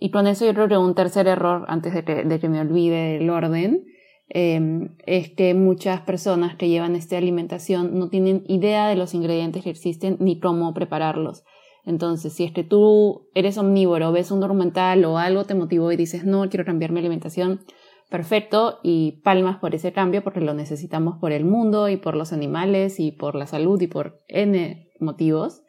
Y 0.02 0.10
con 0.10 0.26
eso 0.26 0.46
yo 0.46 0.54
creo 0.54 0.66
que 0.66 0.78
un 0.78 0.94
tercer 0.94 1.28
error, 1.28 1.66
antes 1.68 1.92
de 1.92 2.02
que, 2.40 2.48
me 2.48 2.60
olvide 2.60 3.18
el 3.18 3.28
orden, 3.28 3.84
em, 4.30 4.96
es 5.04 5.28
que 5.28 5.52
muchas 5.52 6.00
personas 6.00 6.56
que 6.56 6.70
llevan 6.70 6.96
esta 6.96 7.18
alimentación 7.18 7.98
no 7.98 8.08
tienen 8.08 8.42
idea 8.46 8.88
de 8.88 8.96
los 8.96 9.12
ingredientes 9.12 9.62
que 9.62 9.70
existen 9.70 10.16
ni 10.18 10.40
cómo 10.40 10.72
prepararlos. 10.72 11.44
Entonces, 11.84 12.32
si 12.32 12.44
es 12.44 12.52
que 12.52 12.64
tú 12.64 13.28
eres 13.34 13.58
omnívoro, 13.58 14.10
ves 14.10 14.30
un 14.30 14.40
documental 14.40 15.04
o 15.04 15.18
algo 15.18 15.44
te 15.44 15.54
motivó 15.54 15.92
y 15.92 15.96
dices, 15.96 16.24
no, 16.24 16.48
quiero 16.48 16.64
cambiar 16.64 16.92
mi 16.92 17.00
alimentación, 17.00 17.60
perfecto, 18.08 18.78
y 18.82 19.20
palmas 19.22 19.58
por 19.58 19.74
ese 19.74 19.92
cambio 19.92 20.24
porque 20.24 20.40
lo 20.40 20.54
necesitamos 20.54 21.18
por 21.20 21.32
el 21.32 21.44
mundo 21.44 21.90
y 21.90 21.98
por 21.98 22.16
los 22.16 22.32
animales 22.32 23.00
y 23.00 23.12
por 23.12 23.34
la 23.34 23.46
salud 23.46 23.78
y 23.82 23.86
por 23.86 24.22
N 24.28 24.88
motivos. 24.98 25.62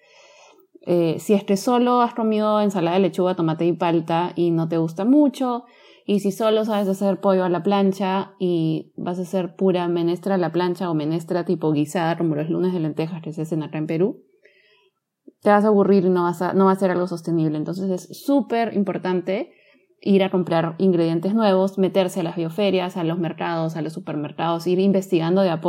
Eh, 0.81 1.17
si 1.19 1.33
es 1.33 1.59
solo 1.59 2.01
has 2.01 2.13
comido 2.13 2.59
ensalada 2.59 2.97
de 2.97 3.03
lechuga, 3.03 3.35
tomate 3.35 3.65
y 3.65 3.73
palta 3.73 4.33
y 4.35 4.51
no 4.51 4.67
te 4.67 4.77
gusta 4.77 5.05
mucho, 5.05 5.65
y 6.05 6.19
si 6.19 6.31
solo 6.31 6.65
sabes 6.65 6.87
hacer 6.87 7.19
pollo 7.19 7.43
a 7.43 7.49
la 7.49 7.63
plancha 7.63 8.33
y 8.39 8.91
vas 8.97 9.19
a 9.19 9.21
hacer 9.21 9.55
pura 9.55 9.87
menestra 9.87 10.35
a 10.35 10.37
la 10.37 10.51
plancha 10.51 10.89
o 10.89 10.93
menestra 10.93 11.45
tipo 11.45 11.71
guisada, 11.71 12.17
como 12.17 12.35
los 12.35 12.49
lunes 12.49 12.73
de 12.73 12.79
lentejas 12.79 13.21
que 13.21 13.31
se 13.31 13.43
hacen 13.43 13.63
acá 13.63 13.77
en 13.77 13.87
Perú, 13.87 14.23
te 15.41 15.49
vas 15.49 15.63
a 15.63 15.67
aburrir 15.67 16.05
y 16.05 16.09
no, 16.09 16.23
vas 16.23 16.41
a, 16.41 16.53
no 16.53 16.65
va 16.65 16.71
a 16.71 16.75
ser 16.75 16.91
algo 16.91 17.07
sostenible. 17.07 17.57
Entonces 17.57 17.89
es 17.89 18.23
súper 18.25 18.75
importante 18.75 19.51
ir 20.01 20.23
a 20.23 20.31
comprar 20.31 20.75
ingredientes 20.79 21.33
nuevos, 21.33 21.77
meterse 21.77 22.21
a 22.21 22.23
las 22.23 22.35
bioferias, 22.35 22.97
a 22.97 23.03
los 23.03 23.19
mercados, 23.19 23.75
a 23.75 23.81
los 23.81 23.93
supermercados, 23.93 24.65
ir 24.67 24.79
investigando 24.79 25.41
de 25.41 25.51
a 25.51 25.61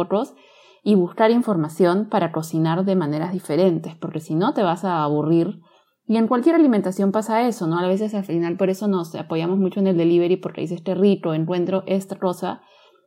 y 0.83 0.95
buscar 0.95 1.31
información 1.31 2.09
para 2.09 2.33
cocinar 2.33 2.85
de 2.85 2.97
maneras 2.97 3.33
diferentes, 3.33 3.95
porque 3.97 4.21
si 4.21 4.35
no 4.35 4.53
te 4.53 4.63
vas 4.63 4.85
a 4.85 5.03
aburrir. 5.03 5.61
Y 6.07 6.17
en 6.17 6.27
cualquier 6.27 6.57
alimentación 6.57 7.13
pasa 7.13 7.47
eso, 7.47 7.67
¿no? 7.67 7.79
A 7.79 7.87
veces 7.87 8.15
al 8.15 8.25
final 8.25 8.57
por 8.57 8.69
eso 8.69 8.89
nos 8.89 9.15
apoyamos 9.15 9.59
mucho 9.59 9.81
en 9.81 9.87
el 9.87 9.97
delivery 9.97 10.37
porque 10.37 10.63
dice 10.63 10.75
este 10.75 10.95
rico, 10.95 11.35
encuentro 11.35 11.85
esta 11.87 12.19
cosa, 12.19 12.63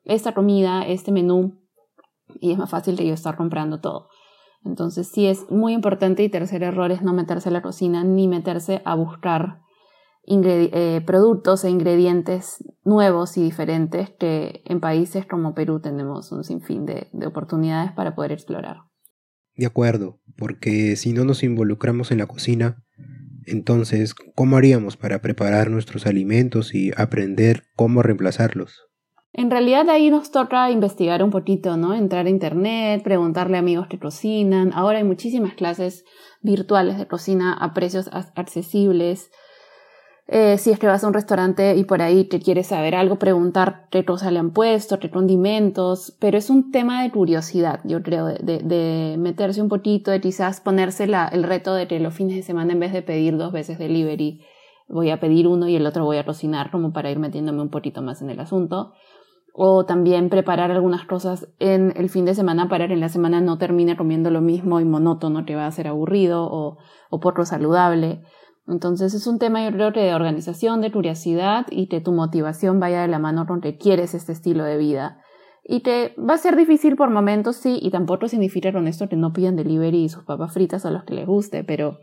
esta 0.06 0.34
comida, 0.34 0.84
este 0.84 1.12
menú, 1.12 1.60
y 2.40 2.52
es 2.52 2.58
más 2.58 2.70
fácil 2.70 2.96
de 2.96 3.08
yo 3.08 3.14
estar 3.14 3.36
comprando 3.36 3.82
todo. 3.82 4.08
Entonces 4.64 5.10
sí 5.10 5.28
es 5.28 5.52
muy 5.52 5.74
importante 5.74 6.24
y 6.24 6.30
tercer 6.30 6.64
error 6.64 6.92
es 6.92 7.02
no 7.02 7.14
meterse 7.14 7.50
a 7.50 7.52
la 7.52 7.62
cocina 7.62 8.04
ni 8.04 8.28
meterse 8.28 8.82
a 8.86 8.96
buscar 8.96 9.65
eh, 10.28 11.02
productos 11.06 11.64
e 11.64 11.70
ingredientes 11.70 12.64
nuevos 12.84 13.38
y 13.38 13.44
diferentes 13.44 14.10
que 14.12 14.64
en 14.66 14.80
países 14.80 15.26
como 15.26 15.54
Perú 15.54 15.80
tenemos 15.80 16.32
un 16.32 16.44
sinfín 16.44 16.86
de, 16.86 17.08
de 17.14 17.28
oportunidades 17.28 17.92
para 17.92 18.16
poder 18.16 18.32
explorar. 18.32 18.78
De 19.56 19.66
acuerdo, 19.66 20.20
porque 20.38 20.96
si 20.96 21.14
no 21.14 21.24
nos 21.24 21.44
involucramos 21.44 22.12
en 22.12 22.18
la 22.18 22.28
cocina, 22.28 22.84
entonces, 23.46 24.14
¿cómo 24.14 24.58
haríamos 24.58 24.98
para 24.98 25.22
preparar 25.22 25.70
nuestros 25.70 26.08
alimentos 26.08 26.74
y 26.74 26.92
aprender 26.98 27.64
cómo 27.76 28.02
reemplazarlos? 28.02 28.86
En 29.38 29.52
realidad 29.52 29.90
ahí 29.90 30.10
nos 30.10 30.32
toca 30.32 30.72
investigar 30.72 31.22
un 31.22 31.30
poquito, 31.30 31.76
¿no? 31.76 31.94
Entrar 31.94 32.26
a 32.26 32.30
internet, 32.30 33.04
preguntarle 33.04 33.58
a 33.58 33.60
amigos 33.60 33.88
que 33.88 34.00
cocinan. 34.00 34.72
Ahora 34.74 35.00
hay 35.00 35.04
muchísimas 35.04 35.56
clases 35.56 36.06
virtuales 36.42 36.98
de 36.98 37.08
cocina 37.08 37.54
a 37.54 37.74
precios 37.74 38.10
accesibles. 38.36 39.32
Eh, 40.28 40.58
si 40.58 40.72
es 40.72 40.80
que 40.80 40.88
vas 40.88 41.04
a 41.04 41.08
un 41.08 41.14
restaurante 41.14 41.76
y 41.76 41.84
por 41.84 42.02
ahí 42.02 42.24
te 42.24 42.40
quieres 42.40 42.68
saber 42.68 42.96
algo, 42.96 43.18
preguntar 43.18 43.88
qué 43.92 44.06
cosas 44.06 44.32
le 44.32 44.40
han 44.40 44.52
puesto, 44.52 44.98
qué 45.00 45.12
condimentos, 45.12 46.18
pero 46.20 46.38
es 46.38 46.50
un 46.50 46.72
tema 46.72 47.04
de 47.04 47.12
curiosidad, 47.12 47.82
yo 47.84 48.02
creo, 48.02 48.26
de, 48.26 48.60
de, 48.64 49.18
meterse 49.20 49.62
un 49.62 49.70
poquito, 49.70 50.10
de 50.10 50.22
quizás 50.22 50.62
ponerse 50.62 51.04
el 51.04 51.44
reto 51.44 51.76
de 51.76 51.88
que 51.88 52.00
los 52.00 52.16
fines 52.16 52.36
de 52.38 52.42
semana 52.42 52.74
en 52.74 52.80
vez 52.80 52.92
de 52.92 53.04
pedir 53.04 53.38
dos 53.38 53.52
veces 53.52 53.78
delivery, 53.78 54.42
voy 54.88 55.12
a 55.12 55.20
pedir 55.20 55.48
uno 55.48 55.68
y 55.68 55.76
el 55.76 55.86
otro 55.86 56.06
voy 56.06 56.18
a 56.18 56.26
cocinar 56.26 56.72
como 56.72 56.92
para 56.92 57.12
ir 57.12 57.20
metiéndome 57.20 57.62
un 57.62 57.70
poquito 57.70 58.02
más 58.02 58.24
en 58.24 58.32
el 58.32 58.40
asunto 58.40 58.94
o 59.58 59.86
también 59.86 60.30
preparar 60.30 60.72
algunas 60.72 61.06
cosas 61.06 61.48
en 61.60 61.94
el 61.96 62.10
fin 62.10 62.26
de 62.26 62.36
semana 62.36 62.68
para 62.68 62.88
que 62.88 62.94
en 62.94 63.00
la 63.00 63.08
semana 63.08 63.40
no 63.40 63.58
termine 63.58 63.96
comiendo 63.96 64.30
lo 64.30 64.42
mismo 64.42 64.82
y 64.82 64.86
monótono 64.86 65.46
que 65.46 65.56
va 65.56 65.66
a 65.66 65.72
ser 65.72 65.88
aburrido 65.88 66.44
o, 66.44 66.78
o 67.10 67.20
poco 67.22 67.46
saludable. 67.46 68.22
Entonces 68.68 69.14
es 69.14 69.28
un 69.28 69.40
tema 69.40 69.64
yo 69.64 69.72
creo 69.72 69.92
de 69.92 70.14
organización, 70.14 70.82
de 70.82 70.92
curiosidad 70.92 71.68
y 71.70 71.88
que 71.88 72.02
tu 72.02 72.12
motivación 72.12 72.80
vaya 72.80 73.02
de 73.02 73.08
la 73.08 73.20
mano 73.20 73.46
con 73.46 73.62
que 73.62 73.78
quieres 73.78 74.14
este 74.14 74.32
estilo 74.32 74.64
de 74.64 74.78
vida. 74.78 75.22
Y 75.64 75.82
que 75.82 76.14
va 76.18 76.36
a 76.36 76.38
ser 76.38 76.56
difícil 76.56 76.96
por 76.96 77.10
momentos, 77.10 77.56
sí, 77.56 77.80
y 77.82 77.90
tampoco 77.90 78.28
significa 78.28 78.72
con 78.72 78.88
esto 78.88 79.10
que 79.10 79.16
no 79.16 79.34
pidan 79.34 79.56
delivery 79.56 80.04
y 80.04 80.10
sus 80.10 80.24
papas 80.24 80.54
fritas 80.54 80.86
a 80.86 80.92
los 80.92 81.04
que 81.06 81.16
les 81.16 81.26
guste, 81.26 81.64
pero 81.64 81.98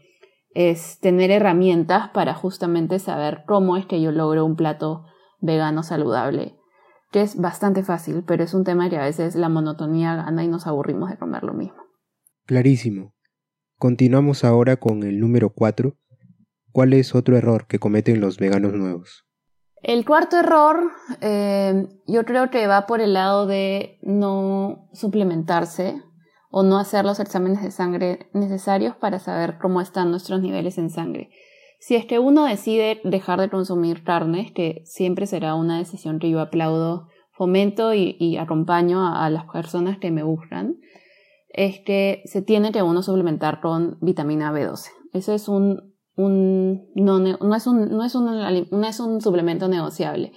es 0.50 0.98
tener 0.98 1.30
herramientas 1.30 2.10
para 2.10 2.34
justamente 2.34 2.98
saber 2.98 3.44
cómo 3.46 3.76
es 3.76 3.86
que 3.86 4.00
yo 4.00 4.10
logro 4.10 4.44
un 4.44 4.56
plato 4.56 5.04
vegano 5.40 5.82
saludable 5.82 6.56
que 7.12 7.20
es 7.20 7.36
bastante 7.36 7.84
fácil, 7.84 8.24
pero 8.26 8.42
es 8.42 8.54
un 8.54 8.64
tema 8.64 8.88
que 8.88 8.96
a 8.96 9.04
veces 9.04 9.36
la 9.36 9.50
monotonía 9.50 10.16
gana 10.16 10.42
y 10.44 10.48
nos 10.48 10.66
aburrimos 10.66 11.10
de 11.10 11.18
comer 11.18 11.44
lo 11.44 11.52
mismo. 11.52 11.76
Clarísimo. 12.46 13.14
Continuamos 13.78 14.44
ahora 14.44 14.76
con 14.76 15.02
el 15.02 15.20
número 15.20 15.50
4. 15.50 15.94
¿Cuál 16.72 16.94
es 16.94 17.14
otro 17.14 17.36
error 17.36 17.66
que 17.66 17.78
cometen 17.78 18.20
los 18.20 18.38
veganos 18.38 18.72
nuevos? 18.72 19.24
El 19.82 20.04
cuarto 20.04 20.38
error 20.38 20.90
eh, 21.20 21.86
yo 22.06 22.24
creo 22.24 22.50
que 22.50 22.66
va 22.66 22.86
por 22.86 23.00
el 23.00 23.14
lado 23.14 23.46
de 23.46 23.98
no 24.02 24.88
suplementarse 24.92 26.00
o 26.50 26.62
no 26.62 26.78
hacer 26.78 27.04
los 27.04 27.18
exámenes 27.18 27.62
de 27.62 27.70
sangre 27.70 28.30
necesarios 28.32 28.94
para 28.94 29.18
saber 29.18 29.58
cómo 29.60 29.80
están 29.80 30.10
nuestros 30.10 30.40
niveles 30.40 30.78
en 30.78 30.90
sangre. 30.90 31.30
Si 31.80 31.96
es 31.96 32.06
que 32.06 32.20
uno 32.20 32.44
decide 32.44 33.00
dejar 33.02 33.40
de 33.40 33.50
consumir 33.50 34.04
carne, 34.04 34.52
que 34.54 34.82
siempre 34.84 35.26
será 35.26 35.56
una 35.56 35.78
decisión 35.78 36.20
que 36.20 36.30
yo 36.30 36.40
aplaudo, 36.40 37.08
fomento 37.32 37.92
y, 37.92 38.36
acompaño 38.36 39.04
a, 39.04 39.28
las 39.30 39.46
personas 39.46 39.98
que 39.98 40.12
me 40.12 40.22
buscan, 40.22 40.76
es 41.48 41.80
que 41.80 42.22
se 42.26 42.40
tiene 42.40 42.70
que 42.70 42.82
uno 42.82 43.02
suplementar 43.02 43.60
con 43.60 43.98
vitamina 44.00 44.52
B12. 44.52 44.90
Eso 45.12 45.34
es 45.34 45.48
un, 45.48 45.91
un 46.16 46.90
no, 46.94 47.18
no, 47.18 47.54
es 47.54 47.66
un, 47.66 47.88
no, 47.88 48.04
es 48.04 48.14
un, 48.14 48.26
no 48.70 48.86
es 48.86 49.00
un 49.00 49.20
suplemento 49.20 49.68
negociable. 49.68 50.32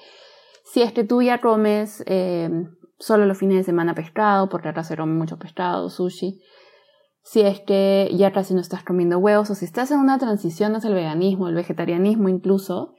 Si 0.63 0.81
es 0.81 0.91
que 0.91 1.03
tú 1.03 1.21
ya 1.21 1.41
comes 1.41 2.03
eh, 2.07 2.49
solo 2.97 3.25
los 3.25 3.37
fines 3.37 3.57
de 3.57 3.63
semana 3.63 3.93
pescado, 3.93 4.49
porque 4.49 4.69
acá 4.69 4.83
se 4.83 4.97
come 4.97 5.13
mucho 5.13 5.37
pescado, 5.37 5.89
sushi, 5.89 6.41
si 7.23 7.41
es 7.41 7.59
que 7.59 8.09
ya 8.13 8.31
casi 8.31 8.53
no 8.53 8.61
estás 8.61 8.83
comiendo 8.83 9.17
huevos 9.17 9.49
o 9.49 9.55
si 9.55 9.65
estás 9.65 9.91
en 9.91 9.99
una 9.99 10.19
transición 10.19 10.75
hacia 10.75 10.89
el 10.89 10.93
veganismo, 10.93 11.47
el 11.47 11.55
vegetarianismo 11.55 12.29
incluso, 12.29 12.93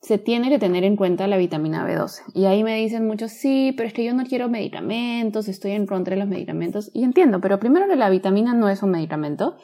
se 0.00 0.16
tiene 0.16 0.48
que 0.48 0.58
tener 0.58 0.84
en 0.84 0.96
cuenta 0.96 1.26
la 1.26 1.36
vitamina 1.36 1.86
B12. 1.86 2.22
Y 2.34 2.44
ahí 2.44 2.62
me 2.62 2.76
dicen 2.76 3.06
muchos, 3.06 3.32
sí, 3.32 3.74
pero 3.76 3.88
es 3.88 3.92
que 3.92 4.04
yo 4.04 4.14
no 4.14 4.24
quiero 4.24 4.48
medicamentos, 4.48 5.48
estoy 5.48 5.72
en 5.72 5.86
contra 5.86 6.14
de 6.14 6.20
los 6.20 6.28
medicamentos. 6.28 6.90
Y 6.94 7.04
entiendo, 7.04 7.40
pero 7.40 7.58
primero 7.58 7.88
que 7.88 7.96
la 7.96 8.08
vitamina 8.08 8.54
no 8.54 8.68
es 8.68 8.82
un 8.82 8.90
medicamento, 8.90 9.56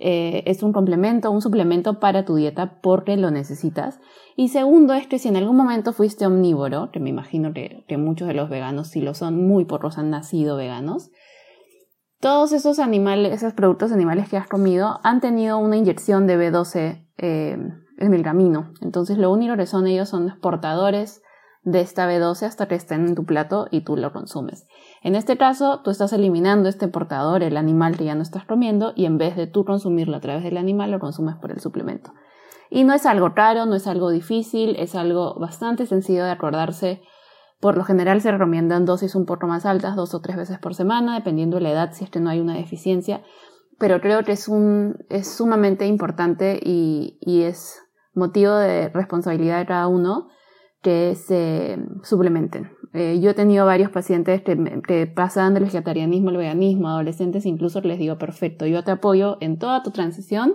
eh, 0.00 0.42
es 0.46 0.62
un 0.62 0.72
complemento, 0.72 1.30
un 1.30 1.40
suplemento 1.40 2.00
para 2.00 2.24
tu 2.24 2.34
dieta 2.34 2.80
porque 2.80 3.16
lo 3.16 3.30
necesitas. 3.30 4.00
Y 4.36 4.48
segundo 4.48 4.94
es 4.94 5.06
que 5.06 5.18
si 5.18 5.28
en 5.28 5.36
algún 5.36 5.56
momento 5.56 5.92
fuiste 5.92 6.26
omnívoro, 6.26 6.90
que 6.90 7.00
me 7.00 7.10
imagino 7.10 7.52
que, 7.52 7.84
muchos 7.96 8.26
de 8.26 8.34
los 8.34 8.50
veganos 8.50 8.88
sí 8.88 9.00
lo 9.00 9.14
son, 9.14 9.46
muy 9.46 9.64
pocos 9.64 9.98
han 9.98 10.10
nacido 10.10 10.56
veganos, 10.56 11.10
todos 12.20 12.52
esos 12.52 12.78
animales, 12.78 13.32
esos 13.32 13.52
productos 13.52 13.92
animales 13.92 14.28
que 14.28 14.36
has 14.36 14.48
comido 14.48 14.98
han 15.04 15.20
tenido 15.20 15.58
una 15.58 15.76
inyección 15.76 16.26
de 16.26 16.38
B12 16.38 17.06
eh, 17.18 17.58
en 17.98 18.14
el 18.14 18.22
camino. 18.22 18.72
Entonces 18.80 19.18
lo 19.18 19.30
único 19.30 19.56
que 19.56 19.66
son 19.66 19.86
ellos 19.86 20.08
son 20.08 20.38
portadores 20.40 21.22
de 21.62 21.80
esta 21.80 22.08
B12 22.08 22.42
hasta 22.42 22.66
que 22.66 22.74
estén 22.74 23.06
en 23.06 23.14
tu 23.14 23.24
plato 23.24 23.68
y 23.70 23.82
tú 23.82 23.96
lo 23.96 24.12
consumes. 24.12 24.66
En 25.04 25.14
este 25.14 25.36
caso, 25.36 25.82
tú 25.84 25.90
estás 25.90 26.12
eliminando 26.12 26.68
este 26.68 26.88
portador, 26.88 27.44
el 27.44 27.56
animal 27.56 27.96
que 27.96 28.04
ya 28.04 28.16
no 28.16 28.22
estás 28.22 28.44
comiendo, 28.44 28.92
y 28.96 29.04
en 29.04 29.18
vez 29.18 29.36
de 29.36 29.46
tú 29.46 29.64
consumirlo 29.64 30.16
a 30.16 30.20
través 30.20 30.42
del 30.42 30.56
animal, 30.56 30.90
lo 30.90 30.98
consumes 30.98 31.36
por 31.36 31.52
el 31.52 31.60
suplemento. 31.60 32.12
Y 32.70 32.82
no 32.82 32.92
es 32.92 33.06
algo 33.06 33.34
caro, 33.34 33.66
no 33.66 33.76
es 33.76 33.86
algo 33.86 34.10
difícil, 34.10 34.74
es 34.76 34.96
algo 34.96 35.38
bastante 35.38 35.86
sencillo 35.86 36.24
de 36.24 36.32
acordarse 36.32 37.02
por 37.64 37.78
lo 37.78 37.84
general 37.84 38.20
se 38.20 38.30
recomiendan 38.30 38.84
dosis 38.84 39.14
un 39.14 39.24
poco 39.24 39.46
más 39.46 39.64
altas, 39.64 39.96
dos 39.96 40.12
o 40.12 40.20
tres 40.20 40.36
veces 40.36 40.58
por 40.58 40.74
semana, 40.74 41.14
dependiendo 41.14 41.56
de 41.56 41.62
la 41.62 41.70
edad, 41.70 41.92
si 41.92 42.04
es 42.04 42.10
que 42.10 42.20
no 42.20 42.28
hay 42.28 42.38
una 42.38 42.56
deficiencia. 42.56 43.22
Pero 43.78 44.02
creo 44.02 44.22
que 44.22 44.32
es, 44.32 44.48
un, 44.48 44.98
es 45.08 45.34
sumamente 45.34 45.86
importante 45.86 46.60
y, 46.62 47.16
es 47.24 47.80
motivo 48.12 48.54
de 48.54 48.90
responsabilidad 48.90 49.60
de 49.60 49.64
cada 49.66 49.88
uno 49.88 50.28
que 50.84 51.16
se 51.16 51.78
suplementen. 52.02 52.70
Eh, 52.92 53.18
yo 53.20 53.30
he 53.30 53.34
tenido 53.34 53.64
varios 53.64 53.90
pacientes 53.90 54.42
que, 54.42 54.82
que 54.86 55.06
pasan 55.06 55.54
del 55.54 55.64
vegetarianismo 55.64 56.28
al 56.28 56.36
veganismo, 56.36 56.90
adolescentes, 56.90 57.46
incluso 57.46 57.80
les 57.80 57.98
digo, 57.98 58.18
perfecto, 58.18 58.66
yo 58.66 58.84
te 58.84 58.92
apoyo 58.92 59.38
en 59.40 59.58
toda 59.58 59.82
tu 59.82 59.90
transición, 59.90 60.52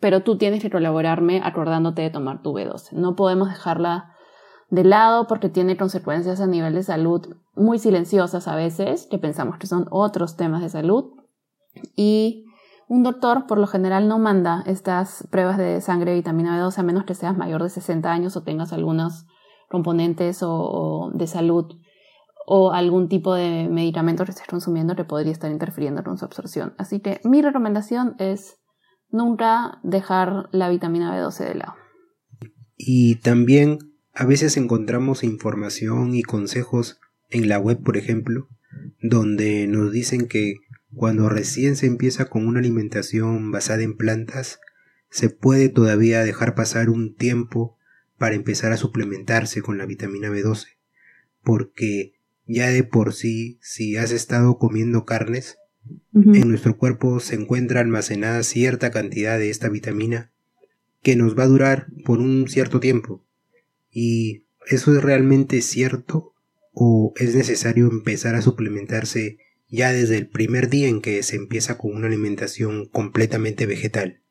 pero 0.00 0.22
tú 0.22 0.38
tienes 0.38 0.62
que 0.62 0.70
colaborarme 0.70 1.42
acordándote 1.44 2.00
de 2.00 2.10
tomar 2.10 2.42
tu 2.42 2.54
B12. 2.54 2.92
No 2.92 3.14
podemos 3.14 3.50
dejarla 3.50 4.14
de 4.70 4.84
lado 4.84 5.26
porque 5.26 5.50
tiene 5.50 5.76
consecuencias 5.76 6.40
a 6.40 6.46
nivel 6.46 6.74
de 6.74 6.82
salud 6.82 7.36
muy 7.54 7.78
silenciosas 7.78 8.48
a 8.48 8.56
veces, 8.56 9.06
que 9.08 9.18
pensamos 9.18 9.58
que 9.58 9.66
son 9.66 9.86
otros 9.90 10.36
temas 10.36 10.62
de 10.62 10.70
salud. 10.70 11.12
Y 11.94 12.46
un 12.88 13.02
doctor 13.02 13.46
por 13.46 13.58
lo 13.58 13.66
general 13.66 14.08
no 14.08 14.18
manda 14.18 14.64
estas 14.66 15.28
pruebas 15.30 15.58
de 15.58 15.82
sangre 15.82 16.12
de 16.12 16.16
vitamina 16.16 16.58
B12 16.58 16.78
a 16.78 16.82
menos 16.82 17.04
que 17.04 17.14
seas 17.14 17.36
mayor 17.36 17.62
de 17.62 17.68
60 17.68 18.10
años 18.10 18.34
o 18.36 18.42
tengas 18.42 18.72
algunos 18.72 19.26
componentes 19.72 20.38
o, 20.42 21.10
de 21.14 21.26
salud 21.26 21.66
o 22.46 22.72
algún 22.72 23.08
tipo 23.08 23.34
de 23.34 23.68
medicamento 23.68 24.24
que 24.24 24.30
estés 24.30 24.46
consumiendo 24.46 24.94
que 24.94 25.04
podría 25.04 25.32
estar 25.32 25.50
interfiriendo 25.50 26.04
con 26.04 26.18
su 26.18 26.24
absorción. 26.24 26.74
Así 26.78 27.00
que 27.00 27.20
mi 27.24 27.42
recomendación 27.42 28.14
es 28.18 28.58
nunca 29.10 29.80
dejar 29.82 30.48
la 30.52 30.68
vitamina 30.68 31.16
B12 31.16 31.48
de 31.48 31.54
lado. 31.54 31.74
Y 32.76 33.16
también 33.16 33.78
a 34.12 34.26
veces 34.26 34.56
encontramos 34.56 35.24
información 35.24 36.14
y 36.14 36.22
consejos 36.22 37.00
en 37.30 37.48
la 37.48 37.58
web, 37.58 37.82
por 37.82 37.96
ejemplo, 37.96 38.48
donde 39.00 39.66
nos 39.66 39.90
dicen 39.92 40.28
que 40.28 40.56
cuando 40.94 41.28
recién 41.28 41.76
se 41.76 41.86
empieza 41.86 42.26
con 42.26 42.46
una 42.46 42.60
alimentación 42.60 43.50
basada 43.50 43.82
en 43.82 43.96
plantas, 43.96 44.60
se 45.10 45.30
puede 45.30 45.68
todavía 45.68 46.22
dejar 46.22 46.54
pasar 46.54 46.90
un 46.90 47.14
tiempo 47.14 47.78
para 48.22 48.36
empezar 48.36 48.70
a 48.70 48.76
suplementarse 48.76 49.62
con 49.62 49.78
la 49.78 49.84
vitamina 49.84 50.30
B12, 50.30 50.76
porque 51.42 52.20
ya 52.46 52.68
de 52.68 52.84
por 52.84 53.14
sí, 53.14 53.58
si 53.60 53.96
has 53.96 54.12
estado 54.12 54.58
comiendo 54.58 55.04
carnes, 55.04 55.58
en 56.14 56.48
nuestro 56.48 56.78
cuerpo 56.78 57.18
se 57.18 57.34
encuentra 57.34 57.80
almacenada 57.80 58.44
cierta 58.44 58.92
cantidad 58.92 59.40
de 59.40 59.50
esta 59.50 59.68
vitamina 59.68 60.30
que 61.02 61.16
nos 61.16 61.36
va 61.36 61.42
a 61.42 61.48
durar 61.48 61.88
por 62.04 62.20
un 62.20 62.48
cierto 62.48 62.78
tiempo. 62.78 63.26
¿Y 63.90 64.44
eso 64.68 64.96
es 64.96 65.02
realmente 65.02 65.60
cierto 65.60 66.32
o 66.72 67.14
es 67.16 67.34
necesario 67.34 67.88
empezar 67.90 68.36
a 68.36 68.42
suplementarse 68.42 69.38
ya 69.68 69.92
desde 69.92 70.16
el 70.16 70.28
primer 70.28 70.70
día 70.70 70.86
en 70.86 71.00
que 71.00 71.24
se 71.24 71.34
empieza 71.34 71.76
con 71.76 71.92
una 71.92 72.06
alimentación 72.06 72.86
completamente 72.86 73.66
vegetal? 73.66 74.21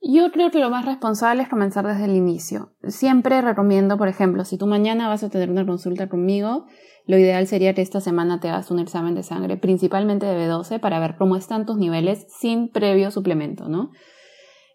Yo 0.00 0.30
creo 0.30 0.50
que 0.50 0.60
lo 0.60 0.70
más 0.70 0.84
responsable 0.84 1.42
es 1.42 1.48
comenzar 1.48 1.86
desde 1.86 2.04
el 2.04 2.14
inicio. 2.14 2.72
Siempre 2.86 3.42
recomiendo, 3.42 3.98
por 3.98 4.08
ejemplo, 4.08 4.44
si 4.44 4.56
tú 4.56 4.66
mañana 4.66 5.08
vas 5.08 5.24
a 5.24 5.28
tener 5.28 5.50
una 5.50 5.66
consulta 5.66 6.08
conmigo, 6.08 6.66
lo 7.06 7.18
ideal 7.18 7.46
sería 7.48 7.74
que 7.74 7.82
esta 7.82 8.00
semana 8.00 8.38
te 8.38 8.48
hagas 8.48 8.70
un 8.70 8.78
examen 8.78 9.14
de 9.16 9.24
sangre, 9.24 9.56
principalmente 9.56 10.26
de 10.26 10.48
B12, 10.48 10.78
para 10.78 11.00
ver 11.00 11.16
cómo 11.16 11.36
están 11.36 11.66
tus 11.66 11.78
niveles 11.78 12.26
sin 12.28 12.70
previo 12.70 13.10
suplemento, 13.10 13.68
¿no? 13.68 13.90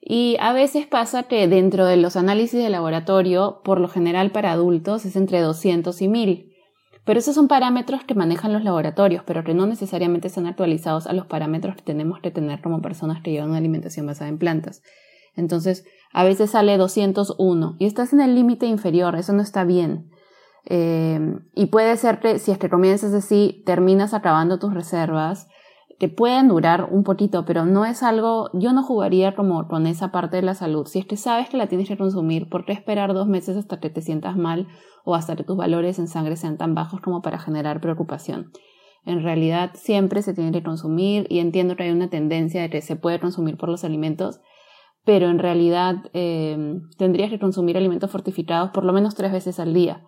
Y 0.02 0.36
a 0.42 0.52
veces 0.52 0.88
pasa 0.88 1.24
que 1.24 1.48
dentro 1.48 1.86
de 1.86 1.96
los 1.96 2.18
análisis 2.18 2.62
de 2.62 2.70
laboratorio, 2.70 3.62
por 3.64 3.80
lo 3.80 3.88
general 3.88 4.32
para 4.32 4.52
adultos, 4.52 5.06
es 5.06 5.16
entre 5.16 5.40
200 5.40 6.02
y 6.02 6.08
1000. 6.10 6.54
Pero 7.06 7.20
esos 7.20 7.36
son 7.36 7.48
parámetros 7.48 8.04
que 8.04 8.14
manejan 8.14 8.52
los 8.52 8.66
laboratorios, 8.66 9.24
pero 9.26 9.46
que 9.46 9.54
no 9.54 9.66
necesariamente 9.66 10.28
están 10.28 10.48
actualizados 10.48 11.08
a 11.08 11.14
los 11.14 11.28
parámetros 11.28 11.78
que 11.78 11.84
tenemos 11.84 12.20
que 12.20 12.32
tener 12.32 12.62
como 12.62 12.82
personas 12.82 13.22
que 13.22 13.32
llevan 13.32 13.50
una 13.50 13.60
alimentación 13.60 14.06
basada 14.06 14.30
en 14.30 14.38
plantas. 14.38 14.82
Entonces, 15.36 15.86
a 16.12 16.24
veces 16.24 16.52
sale 16.52 16.78
201 16.78 17.76
y 17.80 17.86
estás 17.86 18.14
en 18.14 18.22
el 18.22 18.36
límite 18.36 18.66
inferior, 18.66 19.16
eso 19.16 19.34
no 19.34 19.42
está 19.42 19.64
bien. 19.64 20.10
Eh, 20.66 21.20
y 21.56 21.66
puede 21.68 21.98
ser 21.98 22.20
que 22.20 22.40
si 22.40 22.52
es 22.52 22.58
que 22.58 22.70
comienzas 22.70 23.14
así, 23.14 23.64
terminas 23.66 24.14
acabando 24.14 24.60
tus 24.60 24.74
reservas, 24.74 25.48
que 26.00 26.10
pueden 26.10 26.48
durar 26.50 26.90
un 26.92 27.04
poquito, 27.04 27.46
pero 27.46 27.66
no 27.66 27.86
es 27.86 28.04
algo, 28.04 28.50
yo 28.54 28.74
no 28.74 28.84
jugaría 28.84 29.36
como 29.36 29.68
con 29.68 29.88
esa 29.88 30.12
parte 30.12 30.38
de 30.38 30.42
la 30.42 30.56
salud. 30.56 30.86
Si 30.86 31.00
es 31.00 31.06
que 31.06 31.18
sabes 31.18 31.50
que 31.50 31.58
la 31.58 31.68
tienes 31.68 31.88
que 31.88 31.98
consumir, 31.98 32.50
¿por 32.50 32.66
qué 32.66 32.74
esperar 32.74 33.14
dos 33.14 33.28
meses 33.28 33.58
hasta 33.58 33.80
que 33.80 33.90
te 33.90 34.02
sientas 34.02 34.36
mal 34.36 34.68
o 35.06 35.16
hasta 35.16 35.36
que 35.36 35.44
tus 35.44 35.58
valores 35.58 36.00
en 36.00 36.08
sangre 36.08 36.36
sean 36.36 36.58
tan 36.58 36.76
bajos 36.76 37.02
como 37.02 37.22
para 37.22 37.40
generar 37.40 37.80
preocupación? 37.80 38.52
En 39.06 39.22
realidad 39.22 39.72
siempre 39.76 40.22
se 40.22 40.34
tiene 40.34 40.52
que 40.52 40.64
consumir 40.64 41.28
y 41.30 41.40
entiendo 41.40 41.76
que 41.76 41.84
hay 41.84 41.92
una 41.92 42.10
tendencia 42.10 42.62
de 42.62 42.70
que 42.70 42.82
se 42.82 42.96
puede 42.96 43.20
consumir 43.20 43.58
por 43.58 43.70
los 43.70 43.84
alimentos, 43.84 44.42
pero 45.06 45.30
en 45.30 45.40
realidad 45.40 45.96
eh, 46.14 46.80
tendrías 46.98 47.30
que 47.30 47.40
consumir 47.40 47.78
alimentos 47.78 48.10
fortificados 48.10 48.72
por 48.72 48.86
lo 48.86 48.94
menos 48.94 49.16
tres 49.16 49.32
veces 49.32 49.60
al 49.60 49.74
día. 49.74 50.04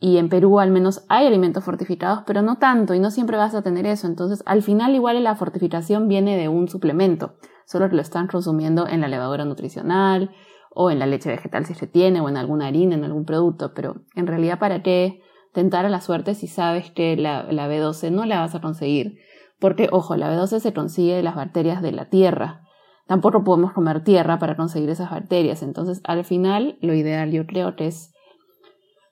Y 0.00 0.18
en 0.18 0.28
Perú 0.28 0.58
al 0.58 0.70
menos 0.70 1.04
hay 1.08 1.26
alimentos 1.26 1.64
fortificados, 1.64 2.20
pero 2.26 2.42
no 2.42 2.58
tanto 2.58 2.94
y 2.94 3.00
no 3.00 3.10
siempre 3.10 3.36
vas 3.36 3.54
a 3.54 3.62
tener 3.62 3.86
eso. 3.86 4.06
Entonces 4.06 4.42
al 4.46 4.62
final 4.62 4.94
igual 4.94 5.22
la 5.22 5.36
fortificación 5.36 6.08
viene 6.08 6.36
de 6.36 6.48
un 6.48 6.68
suplemento, 6.68 7.34
solo 7.66 7.88
lo 7.88 8.00
están 8.00 8.26
consumiendo 8.26 8.86
en 8.86 9.00
la 9.00 9.08
levadura 9.08 9.44
nutricional 9.44 10.30
o 10.74 10.90
en 10.90 10.98
la 10.98 11.06
leche 11.06 11.30
vegetal 11.30 11.64
si 11.66 11.74
se 11.74 11.86
tiene 11.86 12.20
o 12.20 12.28
en 12.28 12.36
alguna 12.36 12.66
harina, 12.66 12.94
en 12.94 13.04
algún 13.04 13.24
producto. 13.24 13.72
Pero 13.74 14.02
en 14.14 14.26
realidad 14.26 14.58
para 14.58 14.82
qué 14.82 15.22
tentar 15.52 15.86
a 15.86 15.90
la 15.90 16.00
suerte 16.00 16.34
si 16.34 16.48
sabes 16.48 16.90
que 16.90 17.16
la, 17.16 17.50
la 17.50 17.68
B12 17.68 18.10
no 18.10 18.26
la 18.26 18.40
vas 18.40 18.54
a 18.54 18.60
conseguir. 18.60 19.18
Porque, 19.58 19.88
ojo, 19.90 20.16
la 20.16 20.30
B12 20.30 20.60
se 20.60 20.74
consigue 20.74 21.14
de 21.14 21.22
las 21.22 21.34
bacterias 21.34 21.80
de 21.80 21.92
la 21.92 22.10
tierra 22.10 22.65
tampoco 23.06 23.44
podemos 23.44 23.72
comer 23.72 24.04
tierra 24.04 24.38
para 24.38 24.56
conseguir 24.56 24.90
esas 24.90 25.10
bacterias. 25.10 25.62
Entonces, 25.62 26.00
al 26.04 26.24
final, 26.24 26.78
lo 26.80 26.94
ideal 26.94 27.30
yo 27.30 27.46
creo 27.46 27.76
que 27.76 27.86
es 27.86 28.12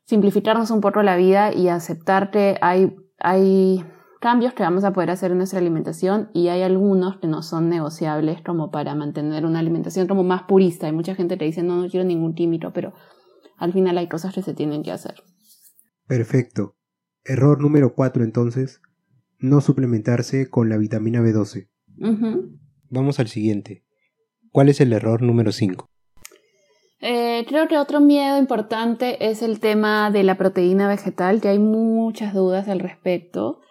simplificarnos 0.07 0.71
un 0.71 0.81
poco 0.81 1.03
la 1.03 1.17
vida 1.17 1.53
y 1.53 1.69
aceptar 1.69 2.31
que 2.31 2.59
hay, 2.61 2.95
hay 3.19 3.85
cambios 4.21 4.55
que 4.55 4.63
vamos 4.63 4.85
a 4.85 4.93
poder 4.93 5.11
hacer 5.11 5.33
en 5.33 5.39
nuestra 5.39 5.59
alimentación 5.59 6.31
y 6.33 6.49
hay 6.49 6.63
algunos 6.63 7.19
que 7.19 7.27
no 7.27 7.43
son 7.43 7.69
negociables 7.69 8.43
como 8.43 8.71
para 8.71 8.95
mantener 8.95 9.47
una 9.47 9.59
alimentación 9.59 10.07
como 10.07 10.25
más 10.25 10.43
purista. 10.45 10.87
Hay 10.87 10.93
mucha 10.93 11.15
gente 11.15 11.39
que 11.39 11.45
dice, 11.45 11.63
no, 11.63 11.81
no 11.81 11.89
quiero 11.89 12.07
ningún 12.07 12.35
químico, 12.35 12.73
pero 12.73 12.93
al 13.57 13.73
final 13.73 13.99
hay 13.99 14.09
cosas 14.09 14.35
que 14.35 14.43
se 14.43 14.55
tienen 14.55 14.83
que 14.83 14.93
hacer. 14.93 15.23
Perfecto. 16.07 16.77
Error 17.25 17.61
número 17.61 17.95
4 17.95 18.25
entonces, 18.25 18.83
no 19.39 19.61
suplementarse 19.61 20.51
con 20.51 20.69
la 20.69 20.77
vitamina 20.77 21.21
B12. 21.23 21.69
Vamos 22.91 23.21
al 23.21 23.29
siguiente. 23.29 23.84
¿Cuál 24.55 24.69
es 24.69 24.81
el 24.81 24.93
error 24.93 25.21
número 25.21 25.51
5? 25.51 25.89
Eh, 27.01 27.45
creo 27.49 27.67
que 27.67 27.77
otro 27.77 27.99
miedo 27.99 28.39
importante 28.39 29.29
es 29.29 29.43
el 29.43 29.59
tema 29.59 30.13
de 30.13 30.23
la 30.23 30.37
proteína 30.37 30.87
vegetal, 30.87 31.41
que 31.41 31.49
hay 31.49 31.59
muchas 31.59 32.35
dudas 32.35 32.69
al 32.69 32.79
respecto. 32.79 33.63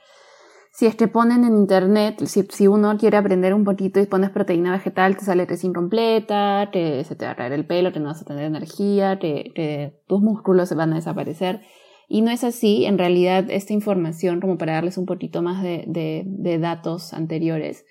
Si 0.73 0.85
es 0.85 0.95
que 0.95 1.07
ponen 1.07 1.45
en 1.45 1.55
internet, 1.55 2.21
si, 2.25 2.67
uno 2.67 2.97
quiere 2.97 3.15
aprender 3.15 3.53
un 3.53 3.63
poquito 3.63 4.01
y 4.01 4.07
pones 4.07 4.31
proteína 4.31 4.73
vegetal, 4.73 5.15
te 5.15 5.23
sale 5.23 5.47
que 5.47 5.53
es 5.53 5.63
incompleta, 5.63 6.69
que 6.73 7.01
se 7.05 7.15
te 7.15 7.23
va 7.23 7.31
a 7.31 7.35
caer 7.37 7.53
el 7.53 7.65
pelo, 7.65 7.93
que 7.93 8.01
no 8.01 8.07
vas 8.07 8.21
a 8.21 8.25
tener 8.25 8.43
energía, 8.43 9.19
que, 9.19 10.01
tus 10.09 10.19
músculos 10.19 10.67
se 10.67 10.75
van 10.75 10.91
a 10.91 10.97
desaparecer. 10.97 11.61
Y 12.09 12.23
no 12.23 12.29
es 12.29 12.43
así, 12.43 12.83
en 12.83 12.97
realidad 12.97 13.45
esta 13.51 13.71
información, 13.71 14.41
como 14.41 14.57
para 14.57 14.73
darles 14.73 14.97
un 14.97 15.05
poquito 15.05 15.41
más 15.41 15.63
de 15.63 16.57
datos 16.59 17.13
anteriores, 17.13 17.85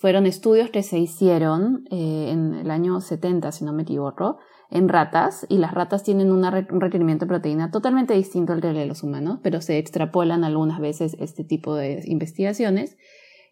fueron 0.00 0.26
estudios 0.26 0.70
que 0.70 0.82
se 0.82 0.98
hicieron 0.98 1.84
eh, 1.90 2.30
en 2.30 2.54
el 2.54 2.70
año 2.70 3.00
70, 3.00 3.52
si 3.52 3.64
no 3.64 3.72
me 3.72 3.84
equivoco, 3.84 4.38
en 4.70 4.88
ratas, 4.88 5.46
y 5.48 5.58
las 5.58 5.72
ratas 5.72 6.02
tienen 6.02 6.32
un 6.32 6.42
requerimiento 6.42 7.24
de 7.24 7.28
proteína 7.28 7.70
totalmente 7.70 8.12
distinto 8.14 8.52
al 8.52 8.60
de 8.60 8.86
los 8.86 9.02
humanos, 9.02 9.38
pero 9.42 9.60
se 9.60 9.78
extrapolan 9.78 10.44
algunas 10.44 10.80
veces 10.80 11.16
este 11.20 11.44
tipo 11.44 11.74
de 11.74 12.02
investigaciones. 12.06 12.96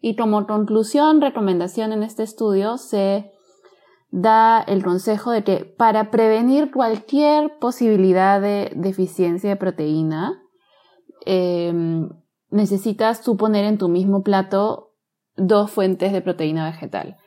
Y 0.01 0.15
como 0.15 0.45
conclusión, 0.45 1.21
recomendación 1.21 1.91
en 1.93 2.03
este 2.03 2.23
estudio, 2.23 2.77
se 2.77 3.31
da 4.11 4.61
el 4.61 4.83
consejo 4.83 5.31
de 5.31 5.43
que 5.43 5.65
para 5.65 6.11
prevenir 6.11 6.71
cualquier 6.71 7.57
posibilidad 7.59 8.41
de 8.41 8.71
deficiencia 8.75 9.49
de 9.49 9.55
proteína, 9.55 10.43
em, 11.25 12.09
necesitas 12.49 13.23
tú 13.23 13.37
poner 13.37 13.65
en 13.65 13.77
tu 13.77 13.89
mismo 13.89 14.23
plato 14.23 14.86
dos 15.37 15.71
fuentes 15.71 16.11
de 16.11 16.21
proteína 16.21 16.65
vegetal. 16.65 17.17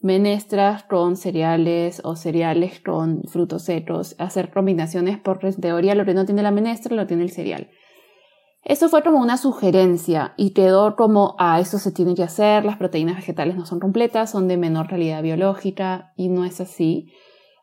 Menestras 0.00 0.82
con 0.82 1.16
cereales 1.16 2.02
o 2.04 2.16
cereales 2.16 2.80
con 2.80 3.22
frutos 3.24 3.62
secos, 3.62 4.16
hacer 4.18 4.50
combinaciones 4.50 5.18
porque 5.18 5.46
en 5.46 5.60
teoría 5.60 5.94
lo 5.94 6.04
que 6.04 6.14
no 6.14 6.26
tiene 6.26 6.42
la 6.42 6.50
menestra 6.50 6.94
lo 6.96 7.06
tiene 7.06 7.22
el 7.22 7.30
cereal. 7.30 7.70
Eso 8.64 8.88
fue 8.88 9.02
como 9.02 9.20
una 9.20 9.36
sugerencia 9.36 10.34
y 10.36 10.50
quedó 10.50 10.94
como, 10.94 11.34
ah, 11.38 11.58
eso 11.60 11.78
se 11.78 11.90
tiene 11.90 12.14
que 12.14 12.22
hacer, 12.22 12.64
las 12.64 12.76
proteínas 12.76 13.16
vegetales 13.16 13.56
no 13.56 13.66
son 13.66 13.80
completas, 13.80 14.30
son 14.30 14.46
de 14.46 14.56
menor 14.56 14.88
calidad 14.88 15.22
biológica 15.22 16.12
y 16.16 16.28
no 16.28 16.44
es 16.44 16.60
así. 16.60 17.12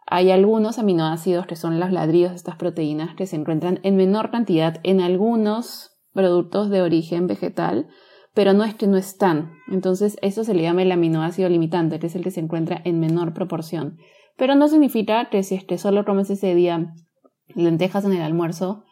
Hay 0.07 0.31
algunos 0.31 0.79
aminoácidos 0.79 1.45
que 1.45 1.55
son 1.55 1.79
los 1.79 1.91
ladrillos 1.91 2.31
de 2.31 2.37
estas 2.37 2.55
proteínas 2.55 3.15
que 3.15 3.27
se 3.27 3.35
encuentran 3.35 3.79
en 3.83 3.95
menor 3.95 4.31
cantidad 4.31 4.79
en 4.83 4.99
algunos 5.01 5.97
productos 6.13 6.69
de 6.69 6.81
origen 6.81 7.27
vegetal 7.27 7.87
pero 8.33 8.53
no 8.53 8.63
no 8.87 8.97
están. 8.97 9.51
Entonces 9.71 10.17
eso 10.21 10.43
se 10.43 10.53
le 10.53 10.63
llama 10.63 10.83
el 10.83 10.91
aminoácido 10.91 11.49
limitante, 11.49 11.99
que 11.99 12.07
es 12.07 12.15
el 12.15 12.23
que 12.23 12.31
se 12.31 12.39
encuentra 12.39 12.81
en 12.83 12.99
menor 12.99 13.33
proporción. 13.33 13.97
Pero 14.37 14.55
no 14.55 14.67
significa 14.67 15.29
que 15.29 15.43
si 15.43 15.55
es 15.55 15.63
solo 15.77 16.05
comes 16.05 16.29
ese 16.29 16.55
día 16.55 16.93
lentejas 17.55 18.05
en 18.05 18.13
el 18.13 18.21
almuerzo, 18.21 18.83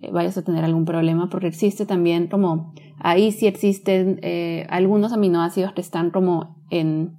eh, 0.00 0.10
vayas 0.10 0.36
a 0.36 0.42
tener 0.42 0.64
algún 0.64 0.84
problema, 0.84 1.28
porque 1.30 1.46
existe 1.46 1.86
también 1.86 2.26
como, 2.26 2.74
ahí 2.98 3.32
sí 3.32 3.46
existen 3.46 4.18
eh, 4.22 4.66
algunos 4.68 5.12
aminoácidos 5.12 5.72
que 5.72 5.80
están 5.80 6.10
como 6.10 6.62
en 6.70 7.18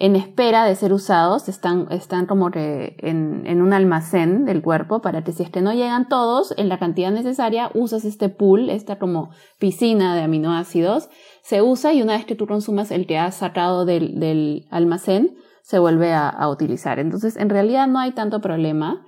en 0.00 0.16
espera 0.16 0.64
de 0.64 0.74
ser 0.74 0.94
usados, 0.94 1.46
están, 1.50 1.86
están 1.90 2.24
como 2.24 2.50
que 2.50 2.96
en, 3.00 3.42
en, 3.44 3.60
un 3.60 3.74
almacén 3.74 4.46
del 4.46 4.62
cuerpo 4.62 5.02
para 5.02 5.22
que 5.22 5.32
si 5.32 5.42
es 5.42 5.50
que 5.50 5.60
no 5.60 5.74
llegan 5.74 6.08
todos 6.08 6.54
en 6.56 6.70
la 6.70 6.78
cantidad 6.78 7.10
necesaria, 7.10 7.70
usas 7.74 8.06
este 8.06 8.30
pool, 8.30 8.70
esta 8.70 8.98
como 8.98 9.28
piscina 9.58 10.16
de 10.16 10.22
aminoácidos, 10.22 11.10
se 11.42 11.60
usa 11.60 11.92
y 11.92 12.00
una 12.00 12.14
vez 12.14 12.24
que 12.24 12.34
tú 12.34 12.46
consumas 12.46 12.90
el 12.90 13.06
que 13.06 13.18
has 13.18 13.34
sacado 13.34 13.84
del, 13.84 14.18
del 14.18 14.66
almacén, 14.70 15.36
se 15.60 15.78
vuelve 15.78 16.14
a, 16.14 16.30
a, 16.30 16.48
utilizar. 16.48 16.98
Entonces, 16.98 17.36
en 17.36 17.50
realidad 17.50 17.86
no 17.86 17.98
hay 17.98 18.12
tanto 18.12 18.40
problema. 18.40 19.04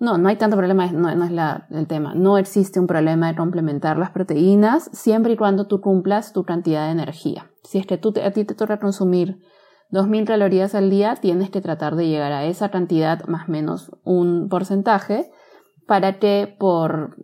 No, 0.00 0.18
no 0.18 0.28
hay 0.28 0.36
tanto 0.36 0.56
problema, 0.56 0.90
no, 0.90 1.14
no 1.14 1.24
es 1.24 1.30
la, 1.30 1.68
el 1.70 1.86
tema. 1.86 2.14
No 2.16 2.38
existe 2.38 2.80
un 2.80 2.88
problema 2.88 3.28
de 3.28 3.36
complementar 3.36 3.96
las 3.98 4.10
proteínas 4.10 4.90
siempre 4.92 5.34
y 5.34 5.36
cuando 5.36 5.68
tú 5.68 5.80
cumplas 5.80 6.32
tu 6.32 6.42
cantidad 6.42 6.86
de 6.86 6.92
energía. 6.92 7.52
Si 7.62 7.78
es 7.78 7.86
que 7.86 7.98
tú 7.98 8.12
a 8.20 8.30
ti 8.32 8.44
te 8.44 8.54
toca 8.54 8.80
consumir 8.80 9.38
2.000 9.90 10.26
calorías 10.26 10.74
al 10.74 10.90
día, 10.90 11.16
tienes 11.16 11.50
que 11.50 11.60
tratar 11.60 11.96
de 11.96 12.08
llegar 12.08 12.32
a 12.32 12.44
esa 12.44 12.70
cantidad 12.70 13.26
más 13.26 13.48
o 13.48 13.52
menos 13.52 13.90
un 14.04 14.48
porcentaje 14.48 15.30
para 15.86 16.18
que 16.18 16.54
por, 16.58 17.16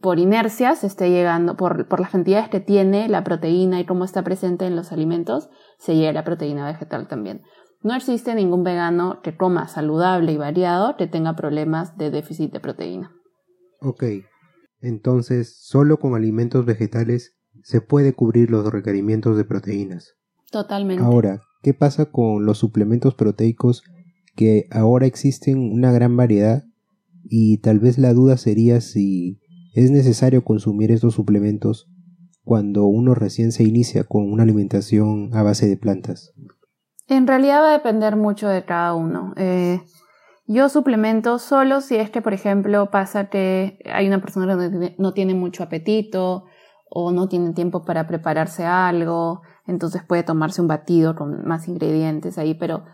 por 0.00 0.18
inercia 0.18 0.74
se 0.76 0.86
esté 0.86 1.10
llegando, 1.10 1.56
por, 1.56 1.88
por 1.88 2.00
las 2.00 2.10
cantidades 2.10 2.50
que 2.50 2.60
tiene 2.60 3.08
la 3.08 3.24
proteína 3.24 3.80
y 3.80 3.86
cómo 3.86 4.04
está 4.04 4.22
presente 4.22 4.66
en 4.66 4.76
los 4.76 4.92
alimentos, 4.92 5.48
se 5.78 5.94
llegue 5.94 6.08
a 6.08 6.12
la 6.12 6.24
proteína 6.24 6.66
vegetal 6.66 7.08
también. 7.08 7.42
No 7.82 7.94
existe 7.94 8.34
ningún 8.34 8.62
vegano 8.62 9.22
que 9.22 9.34
coma 9.34 9.66
saludable 9.66 10.32
y 10.32 10.36
variado 10.36 10.96
que 10.96 11.06
tenga 11.06 11.34
problemas 11.34 11.96
de 11.96 12.10
déficit 12.10 12.52
de 12.52 12.60
proteína. 12.60 13.16
Ok, 13.80 14.04
entonces 14.82 15.56
solo 15.58 15.96
con 15.96 16.14
alimentos 16.14 16.66
vegetales 16.66 17.38
se 17.62 17.80
puede 17.80 18.12
cubrir 18.12 18.50
los 18.50 18.70
requerimientos 18.70 19.38
de 19.38 19.44
proteínas. 19.44 20.16
Totalmente. 20.50 21.02
Ahora, 21.02 21.40
¿Qué 21.62 21.74
pasa 21.74 22.06
con 22.06 22.46
los 22.46 22.58
suplementos 22.58 23.14
proteicos 23.14 23.82
que 24.34 24.66
ahora 24.70 25.06
existen 25.06 25.58
una 25.58 25.92
gran 25.92 26.16
variedad 26.16 26.64
y 27.24 27.58
tal 27.58 27.80
vez 27.80 27.98
la 27.98 28.14
duda 28.14 28.36
sería 28.36 28.80
si 28.80 29.40
es 29.74 29.90
necesario 29.90 30.42
consumir 30.42 30.90
estos 30.90 31.14
suplementos 31.14 31.90
cuando 32.44 32.86
uno 32.86 33.14
recién 33.14 33.52
se 33.52 33.64
inicia 33.64 34.04
con 34.04 34.32
una 34.32 34.42
alimentación 34.42 35.30
a 35.34 35.42
base 35.42 35.68
de 35.68 35.76
plantas? 35.76 36.32
En 37.06 37.26
realidad 37.26 37.60
va 37.60 37.70
a 37.70 37.78
depender 37.78 38.16
mucho 38.16 38.48
de 38.48 38.64
cada 38.64 38.94
uno. 38.94 39.34
Eh, 39.36 39.80
yo 40.46 40.68
suplemento 40.68 41.38
solo 41.38 41.80
si 41.80 41.96
es 41.96 42.10
que, 42.10 42.22
por 42.22 42.32
ejemplo, 42.32 42.90
pasa 42.90 43.28
que 43.28 43.78
hay 43.92 44.06
una 44.08 44.20
persona 44.20 44.56
que 44.70 44.94
no 44.98 45.12
tiene 45.12 45.34
mucho 45.34 45.62
apetito 45.62 46.44
o 46.88 47.12
no 47.12 47.28
tiene 47.28 47.52
tiempo 47.52 47.84
para 47.84 48.06
prepararse 48.06 48.64
algo, 48.64 49.42
entonces 49.70 50.02
puede 50.04 50.22
tomarse 50.22 50.60
un 50.60 50.68
batido 50.68 51.14
con 51.14 51.46
más 51.46 51.68
ingredientes 51.68 52.36
ahí, 52.38 52.54
pero 52.54 52.84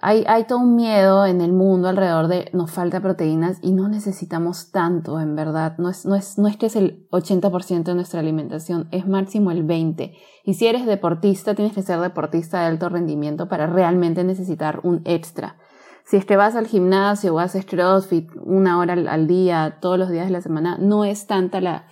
hay, 0.00 0.24
hay 0.28 0.44
todo 0.44 0.60
un 0.60 0.76
miedo 0.76 1.26
en 1.26 1.40
el 1.40 1.52
mundo 1.52 1.88
alrededor 1.88 2.28
de 2.28 2.50
nos 2.52 2.70
falta 2.70 3.00
proteínas 3.00 3.58
y 3.62 3.72
no 3.72 3.88
necesitamos 3.88 4.70
tanto, 4.70 5.18
en 5.18 5.34
verdad. 5.34 5.76
No 5.78 5.90
es, 5.90 6.06
no 6.06 6.14
es, 6.14 6.38
no 6.38 6.46
es 6.46 6.56
que 6.56 6.66
es 6.66 6.76
el 6.76 7.08
80% 7.10 7.82
de 7.82 7.94
nuestra 7.94 8.20
alimentación, 8.20 8.88
es 8.92 9.08
máximo 9.08 9.50
el 9.50 9.66
20%. 9.66 10.12
Y 10.44 10.54
si 10.54 10.66
eres 10.66 10.86
deportista, 10.86 11.54
tienes 11.54 11.74
que 11.74 11.82
ser 11.82 11.98
deportista 12.00 12.60
de 12.60 12.66
alto 12.66 12.88
rendimiento 12.88 13.48
para 13.48 13.66
realmente 13.66 14.22
necesitar 14.22 14.80
un 14.84 15.02
extra. 15.04 15.56
Si 16.04 16.16
es 16.16 16.24
que 16.24 16.36
vas 16.36 16.54
al 16.54 16.66
gimnasio 16.66 17.34
o 17.34 17.38
haces 17.38 17.66
CrossFit 17.66 18.30
una 18.42 18.78
hora 18.78 18.94
al, 18.94 19.26
día, 19.26 19.78
todos 19.80 19.98
los 19.98 20.10
días 20.10 20.26
de 20.26 20.32
la 20.32 20.40
semana, 20.40 20.78
no 20.78 21.04
es 21.04 21.26
tanta 21.26 21.60
la, 21.60 21.86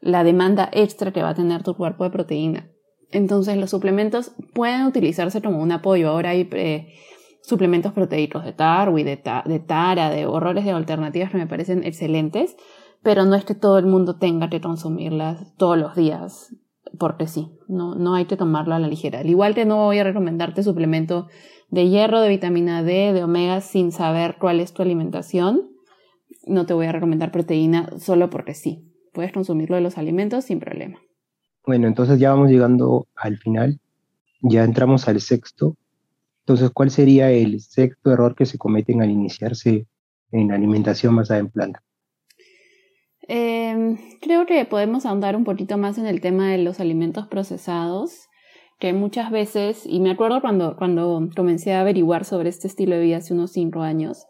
la 0.00 0.22
demanda 0.22 0.68
extra 0.72 1.12
que 1.12 1.22
va 1.22 1.30
a 1.30 1.34
tener 1.34 1.62
tu 1.62 1.74
cuerpo 1.74 2.04
de 2.04 2.10
proteína. 2.10 2.70
Entonces 3.10 3.56
los 3.56 3.70
suplementos 3.70 4.32
pueden 4.54 4.84
utilizarse 4.84 5.40
como 5.40 5.62
un 5.62 5.72
apoyo. 5.72 6.10
Ahora 6.10 6.30
hay 6.30 6.48
eh, 6.52 6.92
suplementos 7.42 7.92
proteicos 7.92 8.44
de 8.44 8.52
Tarwi, 8.52 9.02
de, 9.02 9.20
de 9.46 9.58
Tara, 9.60 10.10
de 10.10 10.26
horrores 10.26 10.64
de 10.64 10.72
alternativas 10.72 11.30
que 11.30 11.38
me 11.38 11.46
parecen 11.46 11.84
excelentes, 11.84 12.56
pero 13.02 13.24
no 13.24 13.34
es 13.34 13.44
que 13.44 13.54
todo 13.54 13.78
el 13.78 13.86
mundo 13.86 14.16
tenga 14.16 14.50
que 14.50 14.60
consumirlas 14.60 15.54
todos 15.56 15.78
los 15.78 15.94
días, 15.94 16.54
porque 16.98 17.26
sí, 17.26 17.48
no, 17.68 17.94
no 17.94 18.14
hay 18.14 18.26
que 18.26 18.36
tomarlo 18.36 18.74
a 18.74 18.78
la 18.78 18.88
ligera. 18.88 19.20
Al 19.20 19.30
igual 19.30 19.54
que 19.54 19.64
no 19.64 19.76
voy 19.76 19.98
a 19.98 20.04
recomendarte 20.04 20.62
suplemento 20.62 21.28
de 21.70 21.88
hierro, 21.88 22.20
de 22.20 22.28
vitamina 22.28 22.82
D, 22.82 23.12
de 23.12 23.24
omega 23.24 23.60
sin 23.60 23.92
saber 23.92 24.36
cuál 24.38 24.60
es 24.60 24.72
tu 24.72 24.82
alimentación, 24.82 25.70
no 26.46 26.66
te 26.66 26.74
voy 26.74 26.86
a 26.86 26.92
recomendar 26.92 27.30
proteína 27.30 27.90
solo 27.98 28.30
porque 28.30 28.54
sí. 28.54 28.84
Puedes 29.12 29.32
consumirlo 29.32 29.76
de 29.76 29.82
los 29.82 29.98
alimentos 29.98 30.44
sin 30.44 30.60
problema. 30.60 30.98
Bueno, 31.68 31.86
entonces 31.86 32.18
ya 32.18 32.30
vamos 32.30 32.48
llegando 32.48 33.08
al 33.14 33.36
final. 33.36 33.78
Ya 34.40 34.64
entramos 34.64 35.06
al 35.06 35.20
sexto, 35.20 35.76
entonces, 36.40 36.70
¿cuál 36.70 36.90
sería 36.90 37.30
el 37.30 37.60
sexto 37.60 38.10
error 38.10 38.34
que 38.34 38.46
se 38.46 38.56
cometen 38.56 39.02
al 39.02 39.10
iniciarse 39.10 39.86
en 40.32 40.50
alimentación 40.50 41.14
basada 41.14 41.40
en 41.40 41.50
planta? 41.50 41.82
Em, 43.20 43.98
creo 44.22 44.46
que 44.46 44.64
podemos 44.64 45.04
ahondar 45.04 45.36
un 45.36 45.44
poquito 45.44 45.76
más 45.76 45.98
en 45.98 46.06
el 46.06 46.22
tema 46.22 46.50
de 46.50 46.56
los 46.56 46.80
alimentos 46.80 47.26
procesados, 47.26 48.30
que 48.78 48.94
muchas 48.94 49.30
veces, 49.30 49.84
y 49.84 50.00
me 50.00 50.10
acuerdo 50.10 50.40
cuando, 50.40 50.74
cuando 50.78 51.28
comencé 51.36 51.74
a 51.74 51.82
averiguar 51.82 52.24
sobre 52.24 52.48
este 52.48 52.66
estilo 52.66 52.96
de 52.96 53.02
vida 53.02 53.18
hace 53.18 53.34
unos 53.34 53.52
cinco 53.52 53.82
años, 53.82 54.24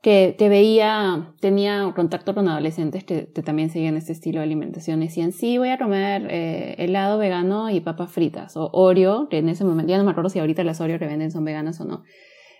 que, 0.00 0.34
te 0.38 0.48
veía, 0.48 1.34
tenía 1.40 1.92
contacto 1.94 2.34
con 2.34 2.48
adolescentes 2.48 3.04
que, 3.04 3.22
también 3.44 3.70
seguían 3.70 3.96
este 3.96 4.12
estilo 4.12 4.38
de 4.38 4.44
alimentación. 4.44 5.00
Decían, 5.00 5.32
sí, 5.32 5.58
voy 5.58 5.70
a 5.70 5.78
comer 5.78 6.28
eh, 6.30 6.76
helado 6.78 7.18
vegano 7.18 7.70
y 7.70 7.80
papas 7.80 8.12
fritas. 8.12 8.56
O 8.56 8.70
Oreo, 8.72 9.28
que 9.28 9.38
en 9.38 9.48
ese 9.48 9.64
momento, 9.64 9.90
ya 9.90 9.98
no 9.98 10.04
me 10.04 10.12
acuerdo 10.12 10.30
si 10.30 10.38
ahorita 10.38 10.62
las 10.64 10.80
Oreo 10.80 10.98
que 10.98 11.06
venden 11.06 11.30
son 11.30 11.44
veganas 11.44 11.80
o 11.80 11.84
no. 11.84 12.04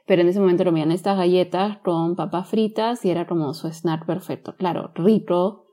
Pero 0.07 0.23
en 0.23 0.29
ese 0.29 0.41
momento 0.41 0.65
comían 0.65 0.91
estas 0.91 1.19
galletas 1.19 1.79
con 1.85 2.17
papas 2.17 2.49
fritas 2.49 3.05
y 3.05 3.11
era 3.11 3.27
como 3.27 3.53
su 3.55 3.69
snack 3.69 4.07
perfecto. 4.07 4.57
Claro, 4.57 4.91
rico, 4.95 5.67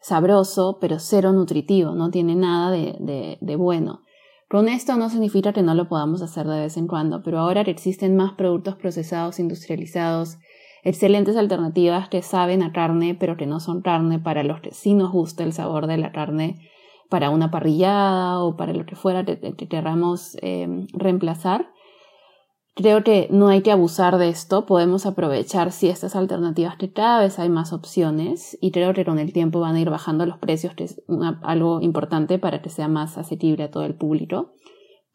sabroso, 0.00 0.78
pero 0.80 0.98
cero 0.98 1.32
nutritivo, 1.32 1.94
no 1.94 2.10
tiene 2.10 2.36
nada 2.36 2.70
de, 2.70 2.96
de, 3.00 3.38
de 3.40 3.56
bueno. 3.56 4.02
Con 4.50 4.68
esto 4.68 4.96
no 4.96 5.08
significa 5.08 5.52
que 5.52 5.62
no 5.62 5.74
lo 5.74 5.88
podamos 5.88 6.22
hacer 6.22 6.46
de 6.46 6.60
vez 6.60 6.76
en 6.76 6.88
cuando, 6.88 7.22
pero 7.22 7.38
ahora 7.38 7.64
que 7.64 7.70
existen 7.70 8.16
más 8.16 8.32
productos 8.32 8.74
procesados, 8.74 9.38
industrializados, 9.38 10.38
excelentes 10.82 11.36
alternativas 11.36 12.08
que 12.08 12.22
saben 12.22 12.62
a 12.62 12.72
carne, 12.72 13.16
pero 13.18 13.36
que 13.36 13.46
no 13.46 13.60
son 13.60 13.82
carne 13.82 14.18
para 14.18 14.42
los 14.42 14.60
que 14.60 14.72
sí 14.72 14.94
nos 14.94 15.12
gusta 15.12 15.44
el 15.44 15.52
sabor 15.52 15.86
de 15.86 15.98
la 15.98 16.12
carne 16.12 16.70
para 17.10 17.28
una 17.30 17.50
parrillada 17.50 18.38
o 18.42 18.56
para 18.56 18.72
lo 18.72 18.86
que 18.86 18.96
fuera 18.96 19.24
que, 19.24 19.54
queramos 19.68 20.36
em, 20.40 20.86
reemplazar. 20.92 21.70
Creo 22.76 23.02
que 23.02 23.26
no 23.30 23.48
hay 23.48 23.62
que 23.62 23.72
abusar 23.72 24.16
de 24.16 24.28
esto, 24.28 24.64
podemos 24.64 25.04
aprovechar 25.04 25.72
si 25.72 25.88
estas 25.88 26.14
alternativas 26.16 26.76
que 26.76 26.92
cada 26.92 27.20
vez 27.20 27.38
hay 27.38 27.50
más 27.50 27.72
opciones 27.72 28.56
y 28.60 28.70
creo 28.70 28.94
que 28.94 29.04
con 29.04 29.18
el 29.18 29.32
tiempo 29.32 29.60
van 29.60 29.74
a 29.74 29.80
ir 29.80 29.90
bajando 29.90 30.24
los 30.24 30.38
precios, 30.38 30.74
que 30.74 30.84
es 30.84 31.02
algo 31.42 31.80
importante 31.82 32.38
para 32.38 32.62
que 32.62 32.70
sea 32.70 32.88
más 32.88 33.18
asequible 33.18 33.64
a 33.64 33.70
todo 33.70 33.84
el 33.84 33.96
público, 33.96 34.52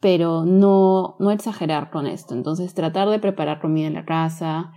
pero 0.00 0.44
no, 0.44 1.16
no 1.18 1.30
exagerar 1.30 1.90
con 1.90 2.06
esto. 2.06 2.34
Entonces 2.34 2.74
tratar 2.74 3.08
de 3.08 3.18
preparar 3.18 3.60
comida 3.60 3.86
en 3.86 3.94
la 3.94 4.04
casa, 4.04 4.72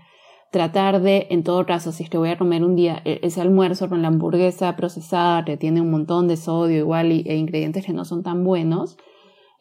tratar 0.52 1.02
de, 1.02 1.28
en 1.30 1.44
todo 1.44 1.66
caso, 1.66 1.92
si 1.92 2.04
es 2.04 2.10
que 2.10 2.18
voy 2.18 2.30
a 2.30 2.38
comer 2.38 2.64
un 2.64 2.76
día 2.76 3.02
e, 3.06 3.20
ese 3.24 3.42
almuerzo 3.42 3.90
con 3.90 4.02
la 4.02 4.08
hamburguesa 4.08 4.76
procesada 4.76 5.46
que 5.46 5.58
tiene 5.58 5.82
un 5.82 5.92
montón 5.92 6.28
de 6.28 6.38
sodio 6.38 6.78
igual 6.78 7.12
e 7.12 7.36
ingredientes 7.36 7.86
que 7.86 7.94
no 7.94 8.06
son 8.06 8.24
tan 8.24 8.44
buenos, 8.44 8.98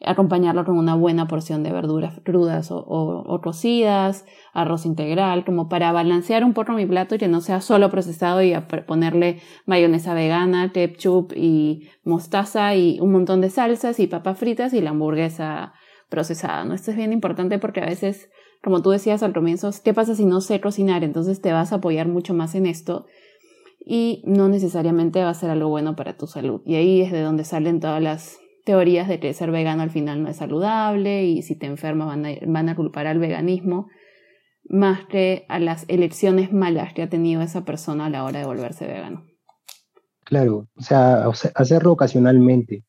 acompañarlo 0.05 0.63
con 0.63 0.77
una 0.77 0.95
buena 0.95 1.27
porción 1.27 1.61
de 1.61 1.71
verduras 1.71 2.21
crudas 2.23 2.69
o, 2.71 3.39
cocidas, 3.43 4.25
arroz 4.53 4.85
integral, 4.85 5.43
como 5.43 5.67
para 5.67 5.91
balancear 5.91 6.43
un 6.43 6.53
poco 6.53 6.71
mi 6.71 6.85
plato 6.85 7.15
y 7.15 7.17
que 7.17 7.27
no 7.27 7.41
sea 7.41 7.61
solo 7.61 7.89
procesado 7.89 8.41
y 8.41 8.55
ponerle 8.87 9.41
mayonesa 9.65 10.13
vegana, 10.13 10.71
ketchup 10.71 11.33
y 11.35 11.89
mostaza 12.03 12.75
y 12.75 12.99
un 13.01 13.11
montón 13.11 13.41
de 13.41 13.49
salsas 13.49 13.99
y 13.99 14.07
papas 14.07 14.39
fritas 14.39 14.73
y 14.73 14.81
la 14.81 14.91
hamburguesa 14.91 15.73
procesada. 16.09 16.63
¿no? 16.63 16.73
Esto 16.73 16.91
es 16.91 16.97
bien 16.97 17.11
importante 17.11 17.59
porque 17.59 17.81
a 17.81 17.85
veces 17.85 18.29
como 18.61 18.81
tú 18.81 18.89
decías 18.89 19.23
al 19.23 19.33
comienzo, 19.33 19.69
¿qué 19.83 19.93
pasa 19.93 20.15
si 20.15 20.25
no 20.25 20.41
sé 20.41 20.59
cocinar? 20.59 21.03
Entonces 21.03 21.41
te 21.41 21.51
vas 21.51 21.71
a 21.71 21.75
apoyar 21.75 22.07
mucho 22.07 22.33
más 22.33 22.55
en 22.55 22.65
esto 22.65 23.05
y 23.79 24.21
no 24.25 24.49
necesariamente 24.49 25.23
va 25.23 25.29
a 25.29 25.33
ser 25.33 25.49
algo 25.49 25.69
bueno 25.69 25.95
para 25.95 26.17
tu 26.17 26.27
salud. 26.27 26.61
Y 26.65 26.75
ahí 26.75 27.01
es 27.01 27.11
de 27.11 27.21
donde 27.21 27.45
salen 27.45 27.79
todas 27.79 28.01
las 28.01 28.37
teorías 28.65 29.07
de 29.07 29.19
que 29.19 29.33
ser 29.33 29.51
vegano 29.51 29.81
al 29.81 29.89
final 29.89 30.21
no 30.21 30.29
es 30.29 30.37
saludable 30.37 31.25
y 31.25 31.41
si 31.41 31.55
te 31.55 31.65
enfermas 31.65 32.07
van 32.07 32.25
a, 32.25 32.29
van 32.45 32.69
a 32.69 32.75
culpar 32.75 33.07
al 33.07 33.19
veganismo 33.19 33.87
más 34.69 35.05
que 35.05 35.45
a 35.49 35.59
las 35.59 35.85
elecciones 35.87 36.53
malas 36.53 36.93
que 36.93 37.01
ha 37.01 37.09
tenido 37.09 37.41
esa 37.41 37.65
persona 37.65 38.05
a 38.05 38.09
la 38.09 38.23
hora 38.23 38.39
de 38.39 38.45
volverse 38.45 38.85
vegano. 38.85 39.25
Claro, 40.25 40.67
o 40.75 40.81
sea, 40.81 41.25
hacerlo 41.55 41.91
ocasionalmente. 41.91 42.83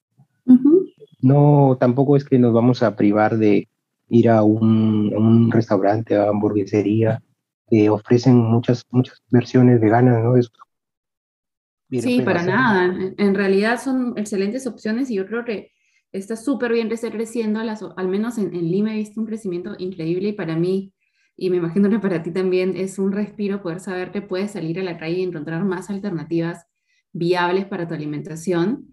No, 1.22 1.76
tampoco 1.80 2.16
es 2.16 2.24
que 2.24 2.38
nos 2.38 2.52
vamos 2.52 2.82
a 2.82 2.96
privar 2.96 3.38
de, 3.38 3.68
ir 4.10 4.28
a 4.28 4.42
un, 4.42 5.50
restaurante, 5.50 6.16
a 6.16 6.28
hamburguesería, 6.28 7.22
que 7.68 7.88
ofrecen 7.88 8.36
muchas, 8.36 8.84
muchas 8.90 9.22
versiones 9.30 9.80
veganas, 9.80 10.22
¿no? 10.22 10.34
sí, 12.00 12.20
para 12.22 12.42
nada. 12.42 13.12
En 13.16 13.34
realidad 13.34 13.80
son 13.80 14.14
excelentes 14.16 14.66
opciones 14.66 15.10
y 15.10 15.14
yo 15.14 15.26
creo 15.26 15.44
que 15.44 15.72
está 16.12 16.36
súper 16.36 16.72
bien 16.72 16.88
que 16.88 16.94
esté 16.94 17.10
creciendo, 17.10 17.60
al 17.60 18.08
menos 18.08 18.36
en, 18.38 18.54
en, 18.54 18.70
Lima 18.70 18.92
he 18.92 18.98
visto 18.98 19.20
un 19.20 19.26
crecimiento 19.26 19.76
increíble 19.78 20.30
y 20.30 20.32
para 20.32 20.56
mí, 20.56 20.92
y 21.36 21.50
me 21.50 21.58
imagino 21.58 21.88
que 21.88 22.00
para 22.00 22.22
ti 22.22 22.32
también 22.32 22.76
es 22.76 22.98
un 22.98 23.12
respiro 23.12 23.62
poder 23.62 23.78
saber 23.78 24.10
que 24.10 24.20
puedes 24.20 24.50
salir 24.50 24.80
a 24.80 24.82
la 24.82 24.98
calle 24.98 25.18
y 25.18 25.22
encontrar 25.22 25.64
más 25.64 25.88
alternativas 25.88 26.66
viables 27.12 27.66
para 27.66 27.86
tu 27.86 27.94
alimentación 27.94 28.92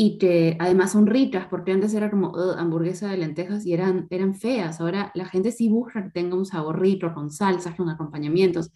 y 0.00 0.16
que 0.16 0.56
además 0.60 0.92
son 0.92 1.08
ricas, 1.08 1.48
porque 1.50 1.72
antes 1.72 1.92
era 1.92 2.08
como 2.08 2.32
hamburguesa 2.36 3.10
de 3.10 3.16
lentejas 3.16 3.66
y 3.66 3.72
eran, 3.72 4.06
eran 4.10 4.36
feas. 4.36 4.80
Ahora 4.80 5.10
la 5.16 5.24
gente 5.24 5.50
sí 5.50 5.68
busca 5.68 6.04
que 6.04 6.10
tenga 6.10 6.36
un 6.36 6.46
sabor 6.46 6.80
rico, 6.80 7.12
con 7.12 7.32
salsas, 7.32 7.74
con 7.74 7.88
acompañamientos. 7.88 8.70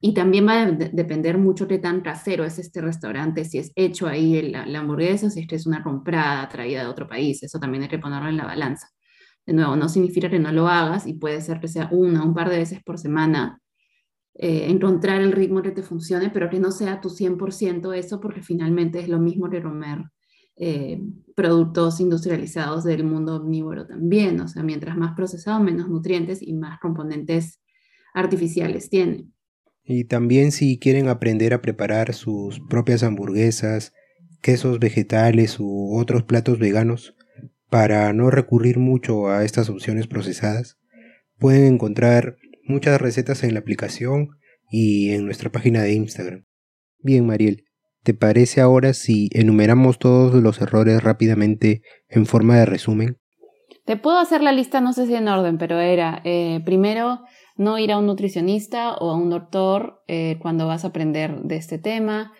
Y 0.00 0.14
también 0.14 0.46
va 0.46 0.62
a 0.62 0.70
depender 0.70 1.38
mucho 1.38 1.66
de 1.66 1.78
tan 1.80 2.02
casero 2.02 2.44
es 2.44 2.60
este 2.60 2.80
restaurante, 2.80 3.44
si 3.44 3.58
es 3.58 3.72
hecho 3.74 4.06
ahí 4.06 4.42
la, 4.42 4.64
la 4.64 4.78
hamburguesa, 4.78 5.28
si 5.28 5.40
es 5.40 5.48
que 5.48 5.56
es 5.56 5.66
una 5.66 5.82
comprada 5.82 6.48
traída 6.48 6.82
de 6.82 6.88
otro 6.88 7.08
país. 7.08 7.42
Eso 7.42 7.58
también 7.58 7.82
hay 7.82 7.88
que 7.88 7.98
ponerlo 7.98 8.28
en 8.28 8.36
la 8.36 8.46
balanza. 8.46 8.88
De 9.44 9.54
nuevo, 9.54 9.74
no 9.74 9.88
significa 9.88 10.30
que 10.30 10.38
no 10.38 10.52
lo 10.52 10.68
hagas 10.68 11.04
y 11.08 11.14
puede 11.14 11.40
ser 11.40 11.58
que 11.58 11.66
sea 11.66 11.88
una, 11.90 12.22
un 12.24 12.32
par 12.32 12.48
de 12.48 12.58
veces 12.58 12.80
por 12.84 12.98
semana, 13.00 13.60
eh, 14.34 14.66
encontrar 14.70 15.20
el 15.20 15.32
ritmo 15.32 15.62
que 15.62 15.72
te 15.72 15.82
funcione, 15.82 16.30
pero 16.30 16.48
que 16.48 16.60
no 16.60 16.70
sea 16.70 17.00
tu 17.00 17.10
100% 17.10 17.92
eso, 17.92 18.20
porque 18.20 18.42
finalmente 18.42 19.00
es 19.00 19.08
lo 19.08 19.18
mismo 19.18 19.50
que 19.50 19.60
comer 19.60 20.04
eh, 20.56 21.00
productos 21.34 22.00
industrializados 22.00 22.84
del 22.84 23.04
mundo 23.04 23.36
omnívoro 23.36 23.86
también. 23.86 24.40
O 24.40 24.48
sea, 24.48 24.62
mientras 24.62 24.96
más 24.96 25.14
procesado, 25.14 25.60
menos 25.60 25.88
nutrientes 25.88 26.42
y 26.42 26.52
más 26.54 26.78
componentes 26.80 27.60
artificiales 28.14 28.88
tiene. 28.88 29.26
Y 29.84 30.04
también 30.04 30.52
si 30.52 30.78
quieren 30.78 31.08
aprender 31.08 31.52
a 31.52 31.60
preparar 31.60 32.14
sus 32.14 32.60
propias 32.70 33.02
hamburguesas, 33.02 33.92
quesos 34.40 34.78
vegetales 34.78 35.58
u 35.58 35.98
otros 35.98 36.22
platos 36.22 36.58
veganos, 36.58 37.14
para 37.68 38.12
no 38.12 38.30
recurrir 38.30 38.78
mucho 38.78 39.28
a 39.28 39.44
estas 39.44 39.68
opciones 39.68 40.06
procesadas, 40.06 40.78
pueden 41.38 41.74
encontrar 41.74 42.36
muchas 42.66 43.00
recetas 43.00 43.42
en 43.42 43.54
la 43.54 43.60
aplicación 43.60 44.30
y 44.70 45.10
en 45.10 45.26
nuestra 45.26 45.50
página 45.50 45.82
de 45.82 45.92
Instagram. 45.92 46.44
Bien, 47.00 47.26
Mariel, 47.26 47.64
¿Te 48.04 48.12
parece 48.12 48.60
ahora 48.60 48.92
si 48.92 49.30
enumeramos 49.32 49.98
todos 49.98 50.34
los 50.34 50.60
errores 50.60 51.02
rápidamente 51.02 51.80
en 52.10 52.26
forma 52.26 52.54
de 52.58 52.66
resumen? 52.66 53.16
Te 53.86 53.96
puedo 53.96 54.18
hacer 54.18 54.42
la 54.42 54.52
lista, 54.52 54.82
no 54.82 54.92
sé 54.92 55.06
si 55.06 55.14
en 55.14 55.26
orden, 55.26 55.56
pero 55.56 55.80
era 55.80 56.20
eh, 56.24 56.60
primero 56.66 57.22
no 57.56 57.78
ir 57.78 57.92
a 57.92 57.98
un 57.98 58.04
nutricionista 58.04 58.94
o 58.96 59.10
a 59.10 59.16
un 59.16 59.30
doctor 59.30 60.02
eh, 60.06 60.38
cuando 60.42 60.66
vas 60.66 60.84
a 60.84 60.88
aprender 60.88 61.44
de 61.44 61.56
este 61.56 61.78
tema, 61.78 62.34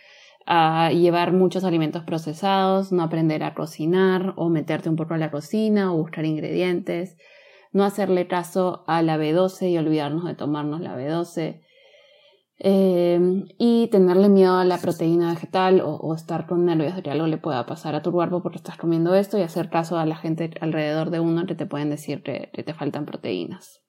a 0.45 0.91
llevar 0.93 1.33
muchos 1.33 1.65
alimentos 1.65 2.03
procesados, 2.05 2.93
no 2.93 3.03
aprender 3.03 3.43
a 3.43 3.55
cocinar 3.55 4.35
o 4.37 4.51
meterte 4.51 4.91
un 4.91 4.97
poco 4.97 5.15
a 5.15 5.19
la 5.19 5.31
cocina 5.31 5.95
o 5.95 5.97
buscar 5.97 6.27
ingredientes, 6.27 7.17
no 7.73 7.85
hacerle 7.85 8.27
caso 8.27 8.85
a 8.87 9.01
la 9.01 9.17
B12 9.17 9.71
y 9.71 9.79
olvidarnos 9.79 10.27
de 10.27 10.35
tomarnos 10.35 10.83
la 10.83 10.95
B12. 10.95 11.63
Eh, 12.59 13.19
y 13.59 13.89
tenerle 13.89 14.29
miedo 14.29 14.57
a 14.57 14.65
la 14.65 14.79
proteína 14.79 15.33
vegetal 15.33 15.83
o, 15.85 16.15
estar 16.15 16.47
con 16.47 16.65
nervios 16.65 16.95
de 16.95 17.03
que 17.03 17.11
algo 17.11 17.27
le 17.27 17.37
pueda 17.37 17.67
pasar 17.67 17.95
a 17.95 18.03
tu 18.03 18.13
cuerpo 18.13 18.43
porque 18.43 18.59
estás 18.59 18.77
comiendo 18.77 19.15
esto 19.15 19.39
y 19.39 19.43
hacer 19.43 19.71
caso 19.71 19.99
a 19.99 20.07
la 20.07 20.17
gente 20.17 20.51
alrededor 20.61 21.11
de 21.11 21.21
uno 21.21 21.47
que 21.47 21.57
te 21.57 21.67
pueden 21.67 21.91
decir 21.91 22.23
que 22.23 22.51
te 22.55 22.75
faltan 22.75 23.07
proteínas. 23.07 23.83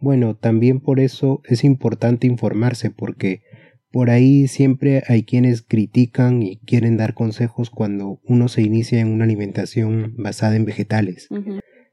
Bueno, 0.00 0.34
también 0.34 0.80
por 0.80 1.00
eso 1.00 1.40
es 1.44 1.64
importante 1.64 2.26
informarse 2.26 2.90
porque 2.90 3.42
por 3.90 4.10
ahí 4.10 4.46
siempre 4.48 5.02
hay 5.08 5.24
quienes 5.24 5.62
critican 5.62 6.42
y 6.42 6.58
quieren 6.58 6.96
dar 6.96 7.14
consejos 7.14 7.70
cuando 7.70 8.20
uno 8.24 8.48
se 8.48 8.62
inicia 8.62 9.00
en 9.00 9.08
una 9.08 9.24
alimentación 9.24 10.14
basada 10.18 10.56
en 10.56 10.64
vegetales. 10.64 11.28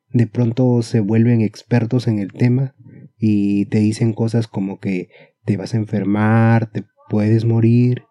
De 0.10 0.28
pronto 0.28 0.82
se 0.82 1.00
vuelven 1.00 1.42
expertos 1.42 2.08
en 2.08 2.20
el 2.20 2.34
tema 2.34 2.76
y 3.18 3.68
te 3.68 3.80
dicen 3.80 4.14
cosas 4.14 4.48
como 4.48 4.80
que 4.80 5.08
te 5.46 5.58
vas 5.58 5.74
a 5.74 5.78
enfermar, 5.78 6.72
te 6.72 6.86
puedes 7.10 7.46
morir. 7.46 8.04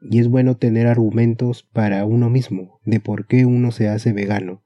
Y 0.00 0.18
es 0.18 0.28
bueno 0.28 0.56
tener 0.56 0.86
argumentos 0.86 1.62
para 1.72 2.04
uno 2.04 2.28
mismo 2.30 2.80
de 2.84 3.00
por 3.00 3.26
qué 3.26 3.46
uno 3.46 3.72
se 3.72 3.88
hace 3.88 4.12
vegano, 4.12 4.62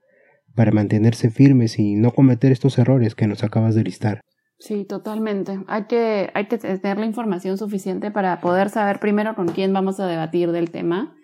para 0.55 0.71
mantenerse 0.71 1.29
firmes 1.29 1.79
y 1.79 1.95
no 1.95 2.11
cometer 2.11 2.51
estos 2.51 2.77
errores 2.77 3.15
que 3.15 3.27
nos 3.27 3.43
acabas 3.43 3.75
de 3.75 3.83
listar. 3.83 4.21
Sí, 4.59 4.85
totalmente. 4.85 5.59
Hay 5.67 5.85
que, 5.85 6.29
hay 6.35 6.47
que 6.47 6.57
tener 6.57 6.99
la 6.99 7.05
información 7.05 7.57
suficiente 7.57 8.11
para 8.11 8.41
poder 8.41 8.69
saber 8.69 8.99
primero 8.99 9.33
con 9.35 9.47
quién 9.47 9.73
vamos 9.73 9.99
a 9.99 10.05
debatir 10.05 10.51
del 10.51 10.69
tema, 10.69 11.15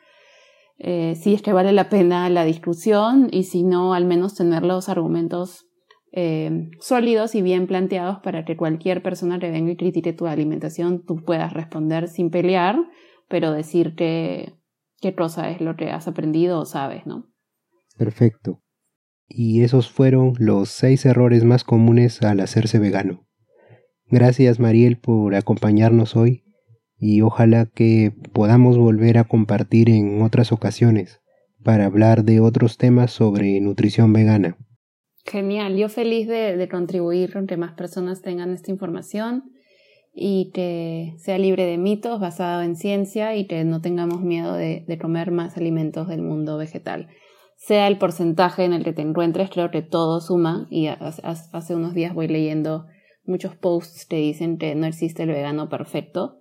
eh, 0.80 1.16
si 1.16 1.34
es 1.34 1.42
que 1.42 1.54
vale 1.54 1.72
la 1.72 1.90
pena 1.90 2.30
la 2.30 2.46
discusión 2.46 3.30
y 3.32 3.44
si 3.44 3.64
no, 3.64 3.94
al 3.94 4.06
menos 4.06 4.36
tener 4.36 4.64
los 4.64 4.90
argumentos 4.90 5.67
eh, 6.12 6.70
sólidos 6.80 7.36
y 7.36 7.42
bien 7.42 7.68
planteados 7.68 8.20
para 8.20 8.46
que 8.46 8.58
cualquier 8.58 9.04
persona 9.04 9.40
que 9.40 9.52
venga 9.52 9.72
y 9.72 9.78
critique 9.78 10.14
tu 10.14 10.28
alimentación, 10.28 11.04
tú 11.06 11.24
puedas 11.24 11.54
responder 11.54 12.08
sin 12.08 12.30
pelear, 12.30 12.78
pero 13.28 13.52
decir 13.52 13.96
que, 13.96 14.54
qué 15.02 15.14
cosa 15.16 15.50
es 15.52 15.62
lo 15.62 15.76
que 15.76 15.92
has 15.92 16.08
aprendido 16.08 16.60
o 16.60 16.66
sabes, 16.66 17.06
¿no? 17.06 17.28
Perfecto. 17.98 18.62
Y 19.28 19.64
esos 19.64 19.90
fueron 19.90 20.34
los 20.40 20.70
seis 20.70 21.06
errores 21.06 21.44
más 21.44 21.64
comunes 21.64 22.22
al 22.22 22.40
hacerse 22.40 22.80
vegano. 22.80 23.28
Gracias 24.10 24.60
Mariel 24.60 24.98
por 24.98 25.36
acompañarnos 25.36 26.16
hoy 26.16 26.46
y 26.98 27.22
ojalá 27.22 27.66
que 27.66 28.14
podamos 28.32 28.78
volver 28.78 29.18
a 29.18 29.26
compartir 29.26 29.90
en 29.90 30.22
otras 30.22 30.52
ocasiones 30.52 31.20
para 31.64 31.86
hablar 31.86 32.24
de 32.24 32.40
otros 32.40 32.78
temas 32.78 33.12
sobre 33.12 33.60
nutrición 33.60 34.14
vegana. 34.14 34.58
Genial, 35.30 35.76
yo 35.76 35.90
feliz 35.90 36.26
de, 36.26 36.68
contribuir 36.72 37.34
con 37.34 37.48
que 37.48 37.58
más 37.58 37.74
personas 37.74 38.22
tengan 38.22 38.54
esta 38.54 38.72
información 38.72 39.52
y 40.14 40.52
que 40.54 41.16
sea 41.18 41.38
libre 41.38 41.66
de 41.66 41.78
mitos, 41.78 42.22
basado 42.22 42.62
en 42.62 42.78
ciencia 42.78 43.36
y 43.36 43.46
que 43.46 43.66
no 43.66 43.82
tengamos 43.82 44.22
miedo 44.22 44.54
de, 44.54 44.98
comer 45.02 45.32
más 45.32 45.58
alimentos 45.58 46.08
del 46.08 46.22
mundo 46.22 46.58
vegetal. 46.58 47.10
Sea 47.58 47.90
el 47.90 47.98
porcentaje 47.98 48.64
en 48.64 48.72
el 48.72 48.86
que 48.86 48.94
te 48.94 49.02
encuentres, 49.02 49.50
creo 49.50 49.70
que 49.70 49.82
todo 49.82 50.22
suma 50.22 50.66
y 50.70 50.88
hace 50.88 51.76
unos 51.76 51.94
días 51.94 52.14
voy 52.14 52.30
leyendo 52.30 52.86
muchos 53.26 53.54
posts 53.54 54.06
que 54.06 54.16
dicen 54.16 54.58
que 54.58 54.76
no 54.76 54.86
existe 54.86 55.24
el 55.24 55.30
vegano 55.30 55.68
perfecto. 55.68 56.38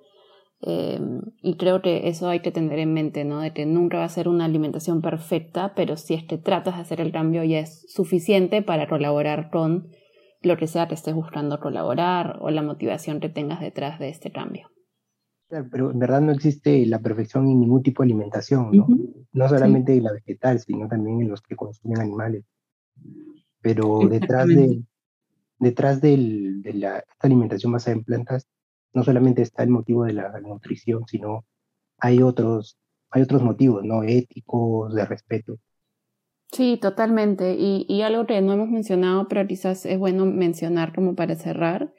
Eh, 0.62 0.98
y 1.42 1.56
creo 1.56 1.82
que 1.82 2.08
eso 2.08 2.28
hay 2.28 2.40
que 2.40 2.50
tener 2.50 2.78
en 2.78 2.94
mente, 2.94 3.24
¿no? 3.24 3.40
De 3.40 3.52
que 3.52 3.66
nunca 3.66 3.98
va 3.98 4.04
a 4.04 4.08
ser 4.08 4.28
una 4.28 4.46
alimentación 4.46 5.02
perfecta, 5.02 5.74
pero 5.74 5.96
si 5.96 6.14
es 6.14 6.24
que 6.24 6.38
tratas 6.38 6.76
de 6.76 6.82
hacer 6.82 7.00
el 7.00 7.12
cambio 7.12 7.44
ya 7.44 7.60
es 7.60 7.84
suficiente 7.88 8.62
para 8.62 8.88
colaborar 8.88 9.50
con 9.50 9.88
lo 10.42 10.56
que 10.56 10.66
sea 10.66 10.88
que 10.88 10.94
estés 10.94 11.14
buscando 11.14 11.60
colaborar 11.60 12.38
o 12.40 12.50
la 12.50 12.62
motivación 12.62 13.20
que 13.20 13.28
tengas 13.28 13.60
detrás 13.60 13.98
de 13.98 14.08
este 14.08 14.32
cambio. 14.32 14.70
Pero 15.48 15.92
en 15.92 15.98
verdad 15.98 16.20
no 16.20 16.32
existe 16.32 16.84
la 16.86 16.98
perfección 16.98 17.48
en 17.48 17.60
ningún 17.60 17.82
tipo 17.82 18.02
de 18.02 18.08
alimentación, 18.08 18.70
¿no? 18.72 18.86
No 19.32 19.48
solamente 19.48 19.96
en 19.96 20.04
la 20.04 20.12
vegetal, 20.12 20.58
sino 20.58 20.88
también 20.88 21.20
en 21.20 21.28
los 21.28 21.40
que 21.40 21.54
consumen 21.54 22.00
animales. 22.00 22.44
Pero 23.60 24.00
detrás 24.08 24.48
de, 24.48 24.82
detrás 25.58 26.00
de 26.00 26.16
la, 26.74 26.98
esta 26.98 27.26
alimentación 27.26 27.72
basada 27.72 27.96
en 27.96 28.04
plantas, 28.04 28.48
no 28.96 29.04
solamente 29.04 29.42
está 29.42 29.62
el 29.62 29.70
motivo 29.70 30.04
de 30.04 30.14
la 30.14 30.40
nutrición, 30.40 31.04
sino 31.06 31.44
hay 31.98 32.22
otros, 32.22 32.78
hay 33.10 33.22
otros 33.22 33.42
motivos, 33.42 33.84
¿no? 33.84 34.02
Éticos, 34.02 34.94
de 34.94 35.04
respeto. 35.04 35.58
Sí, 36.50 36.78
totalmente. 36.80 37.54
Y, 37.58 37.86
y 37.88 38.02
algo 38.02 38.26
que 38.26 38.40
no 38.40 38.54
hemos 38.54 38.68
mencionado, 38.68 39.28
pero 39.28 39.46
quizás 39.46 39.86
es 39.86 39.98
bueno 39.98 40.26
mencionar 40.26 40.94
como 40.94 41.14
para 41.14 41.36
cerrar, 41.36 41.92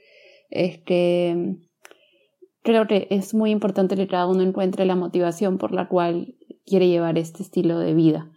es 0.49 0.79
que 0.79 1.57
creo 2.63 2.87
que 2.87 3.07
es 3.11 3.33
muy 3.33 3.51
importante 3.51 3.95
que 3.95 4.07
cada 4.07 4.27
uno 4.27 4.41
encuentre 4.41 4.85
la 4.85 4.95
motivación 4.95 5.57
por 5.57 5.71
la 5.71 5.87
cual 5.87 6.35
quiere 6.65 6.87
llevar 6.87 7.17
este 7.17 7.43
estilo 7.43 7.79
de 7.79 7.93
vida 7.93 8.31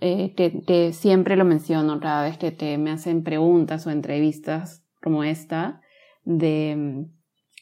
eh, 0.00 0.32
te, 0.66 0.92
siempre 0.92 1.36
lo 1.36 1.44
menciono 1.44 2.00
cada 2.00 2.22
vez 2.24 2.38
que 2.38 2.52
te, 2.52 2.78
me 2.78 2.90
hacen 2.90 3.22
preguntas 3.22 3.86
o 3.86 3.90
entrevistas 3.90 4.82
como 5.02 5.24
esta, 5.24 5.82
de 6.24 7.06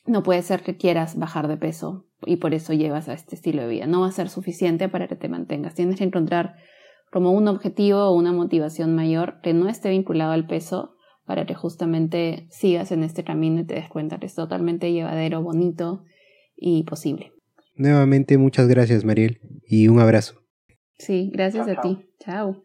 no 0.09 0.23
puede 0.23 0.43
ser 0.43 0.63
que 0.63 0.77
quieras 0.77 1.17
bajar 1.17 1.49
de 1.49 1.57
peso 1.57 2.07
y 2.27 2.37
por 2.37 2.55
eso 2.55 2.73
llevas 2.73 3.09
a 3.09 3.13
este 3.13 3.37
estilo 3.37 3.63
de 3.63 3.69
vida. 3.69 3.87
No 3.87 4.01
va 4.01 4.09
a 4.09 4.13
ser 4.13 4.29
suficiente 4.29 4.89
para 4.89 5.07
que 5.07 5.17
te 5.17 5.29
mantengas. 5.29 5.75
Tienes 5.75 5.97
que 5.97 6.05
encontrar 6.05 6.57
como 7.13 7.33
un 7.33 7.49
objetivo 7.49 8.01
o 8.01 8.17
una 8.17 8.33
motivación 8.33 8.95
mayor 8.95 9.41
que 9.43 9.55
no 9.55 9.69
esté 9.69 9.91
vinculado 9.91 10.33
al 10.33 10.47
peso 10.47 10.97
para 11.25 11.47
que 11.47 11.55
justamente 11.55 12.47
sigas 12.51 12.91
en 12.91 13.03
este 13.05 13.23
camino 13.23 13.61
y 13.61 13.67
te 13.67 13.75
des 13.75 13.89
cuenta 13.89 14.19
que 14.19 14.27
es 14.27 14.35
totalmente 14.35 14.93
llevadero, 14.93 15.43
bonito 15.43 16.05
y 16.57 16.85
posible. 16.85 17.33
Nuevamente 17.77 18.39
muchas 18.39 18.67
gracias 18.67 19.05
Mariel 19.05 19.41
y 19.67 19.89
un 19.89 20.01
abrazo. 20.01 20.43
Sí, 20.97 21.31
gracias 21.33 21.69
a 21.69 21.81
ti. 21.81 22.09
Chao. 22.19 22.63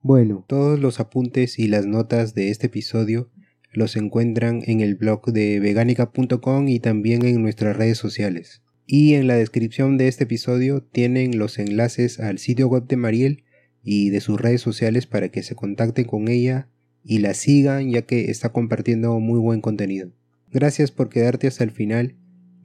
Bueno, 0.00 0.44
todos 0.46 0.78
los 0.78 1.00
apuntes 1.00 1.58
y 1.58 1.66
las 1.66 1.86
notas 1.86 2.34
de 2.34 2.50
este 2.50 2.68
episodio 2.68 3.30
los 3.72 3.96
encuentran 3.96 4.62
en 4.66 4.80
el 4.80 4.94
blog 4.94 5.32
de 5.32 5.60
veganica.com 5.60 6.68
y 6.68 6.80
también 6.80 7.24
en 7.24 7.42
nuestras 7.42 7.76
redes 7.76 7.98
sociales. 7.98 8.62
Y 8.86 9.14
en 9.14 9.26
la 9.26 9.36
descripción 9.36 9.98
de 9.98 10.08
este 10.08 10.24
episodio 10.24 10.82
tienen 10.82 11.38
los 11.38 11.58
enlaces 11.58 12.20
al 12.20 12.38
sitio 12.38 12.68
web 12.68 12.86
de 12.86 12.96
Mariel 12.96 13.44
y 13.82 14.10
de 14.10 14.20
sus 14.20 14.40
redes 14.40 14.60
sociales 14.60 15.06
para 15.06 15.28
que 15.28 15.42
se 15.42 15.54
contacten 15.54 16.04
con 16.04 16.28
ella 16.28 16.68
y 17.04 17.18
la 17.18 17.34
sigan 17.34 17.90
ya 17.90 18.02
que 18.02 18.30
está 18.30 18.50
compartiendo 18.50 19.18
muy 19.20 19.38
buen 19.38 19.60
contenido. 19.60 20.10
Gracias 20.50 20.90
por 20.90 21.10
quedarte 21.10 21.46
hasta 21.46 21.64
el 21.64 21.70
final 21.70 22.16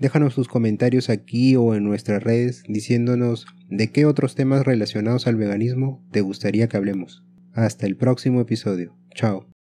Déjanos 0.04 0.36
tus 0.36 0.48
comentarios 0.48 1.10
aquí 1.10 1.56
o 1.56 1.76
en 1.76 1.86
nuestras 1.86 2.22
redes 2.22 2.64
diciéndonos 2.68 3.46
de 3.70 3.92
qué 3.92 4.06
otros 4.06 4.36
temas 4.36 4.66
relacionados 4.66 5.28
al 5.28 5.38
veganismo 5.38 6.04
te 6.12 6.22
gustaría 6.22 6.68
que 6.68 6.76
hablemos. 6.76 7.24
Hasta 7.54 7.86
el 7.86 7.96
próximo 7.96 8.42
episodio. 8.42 8.98
Chao. 9.16 9.53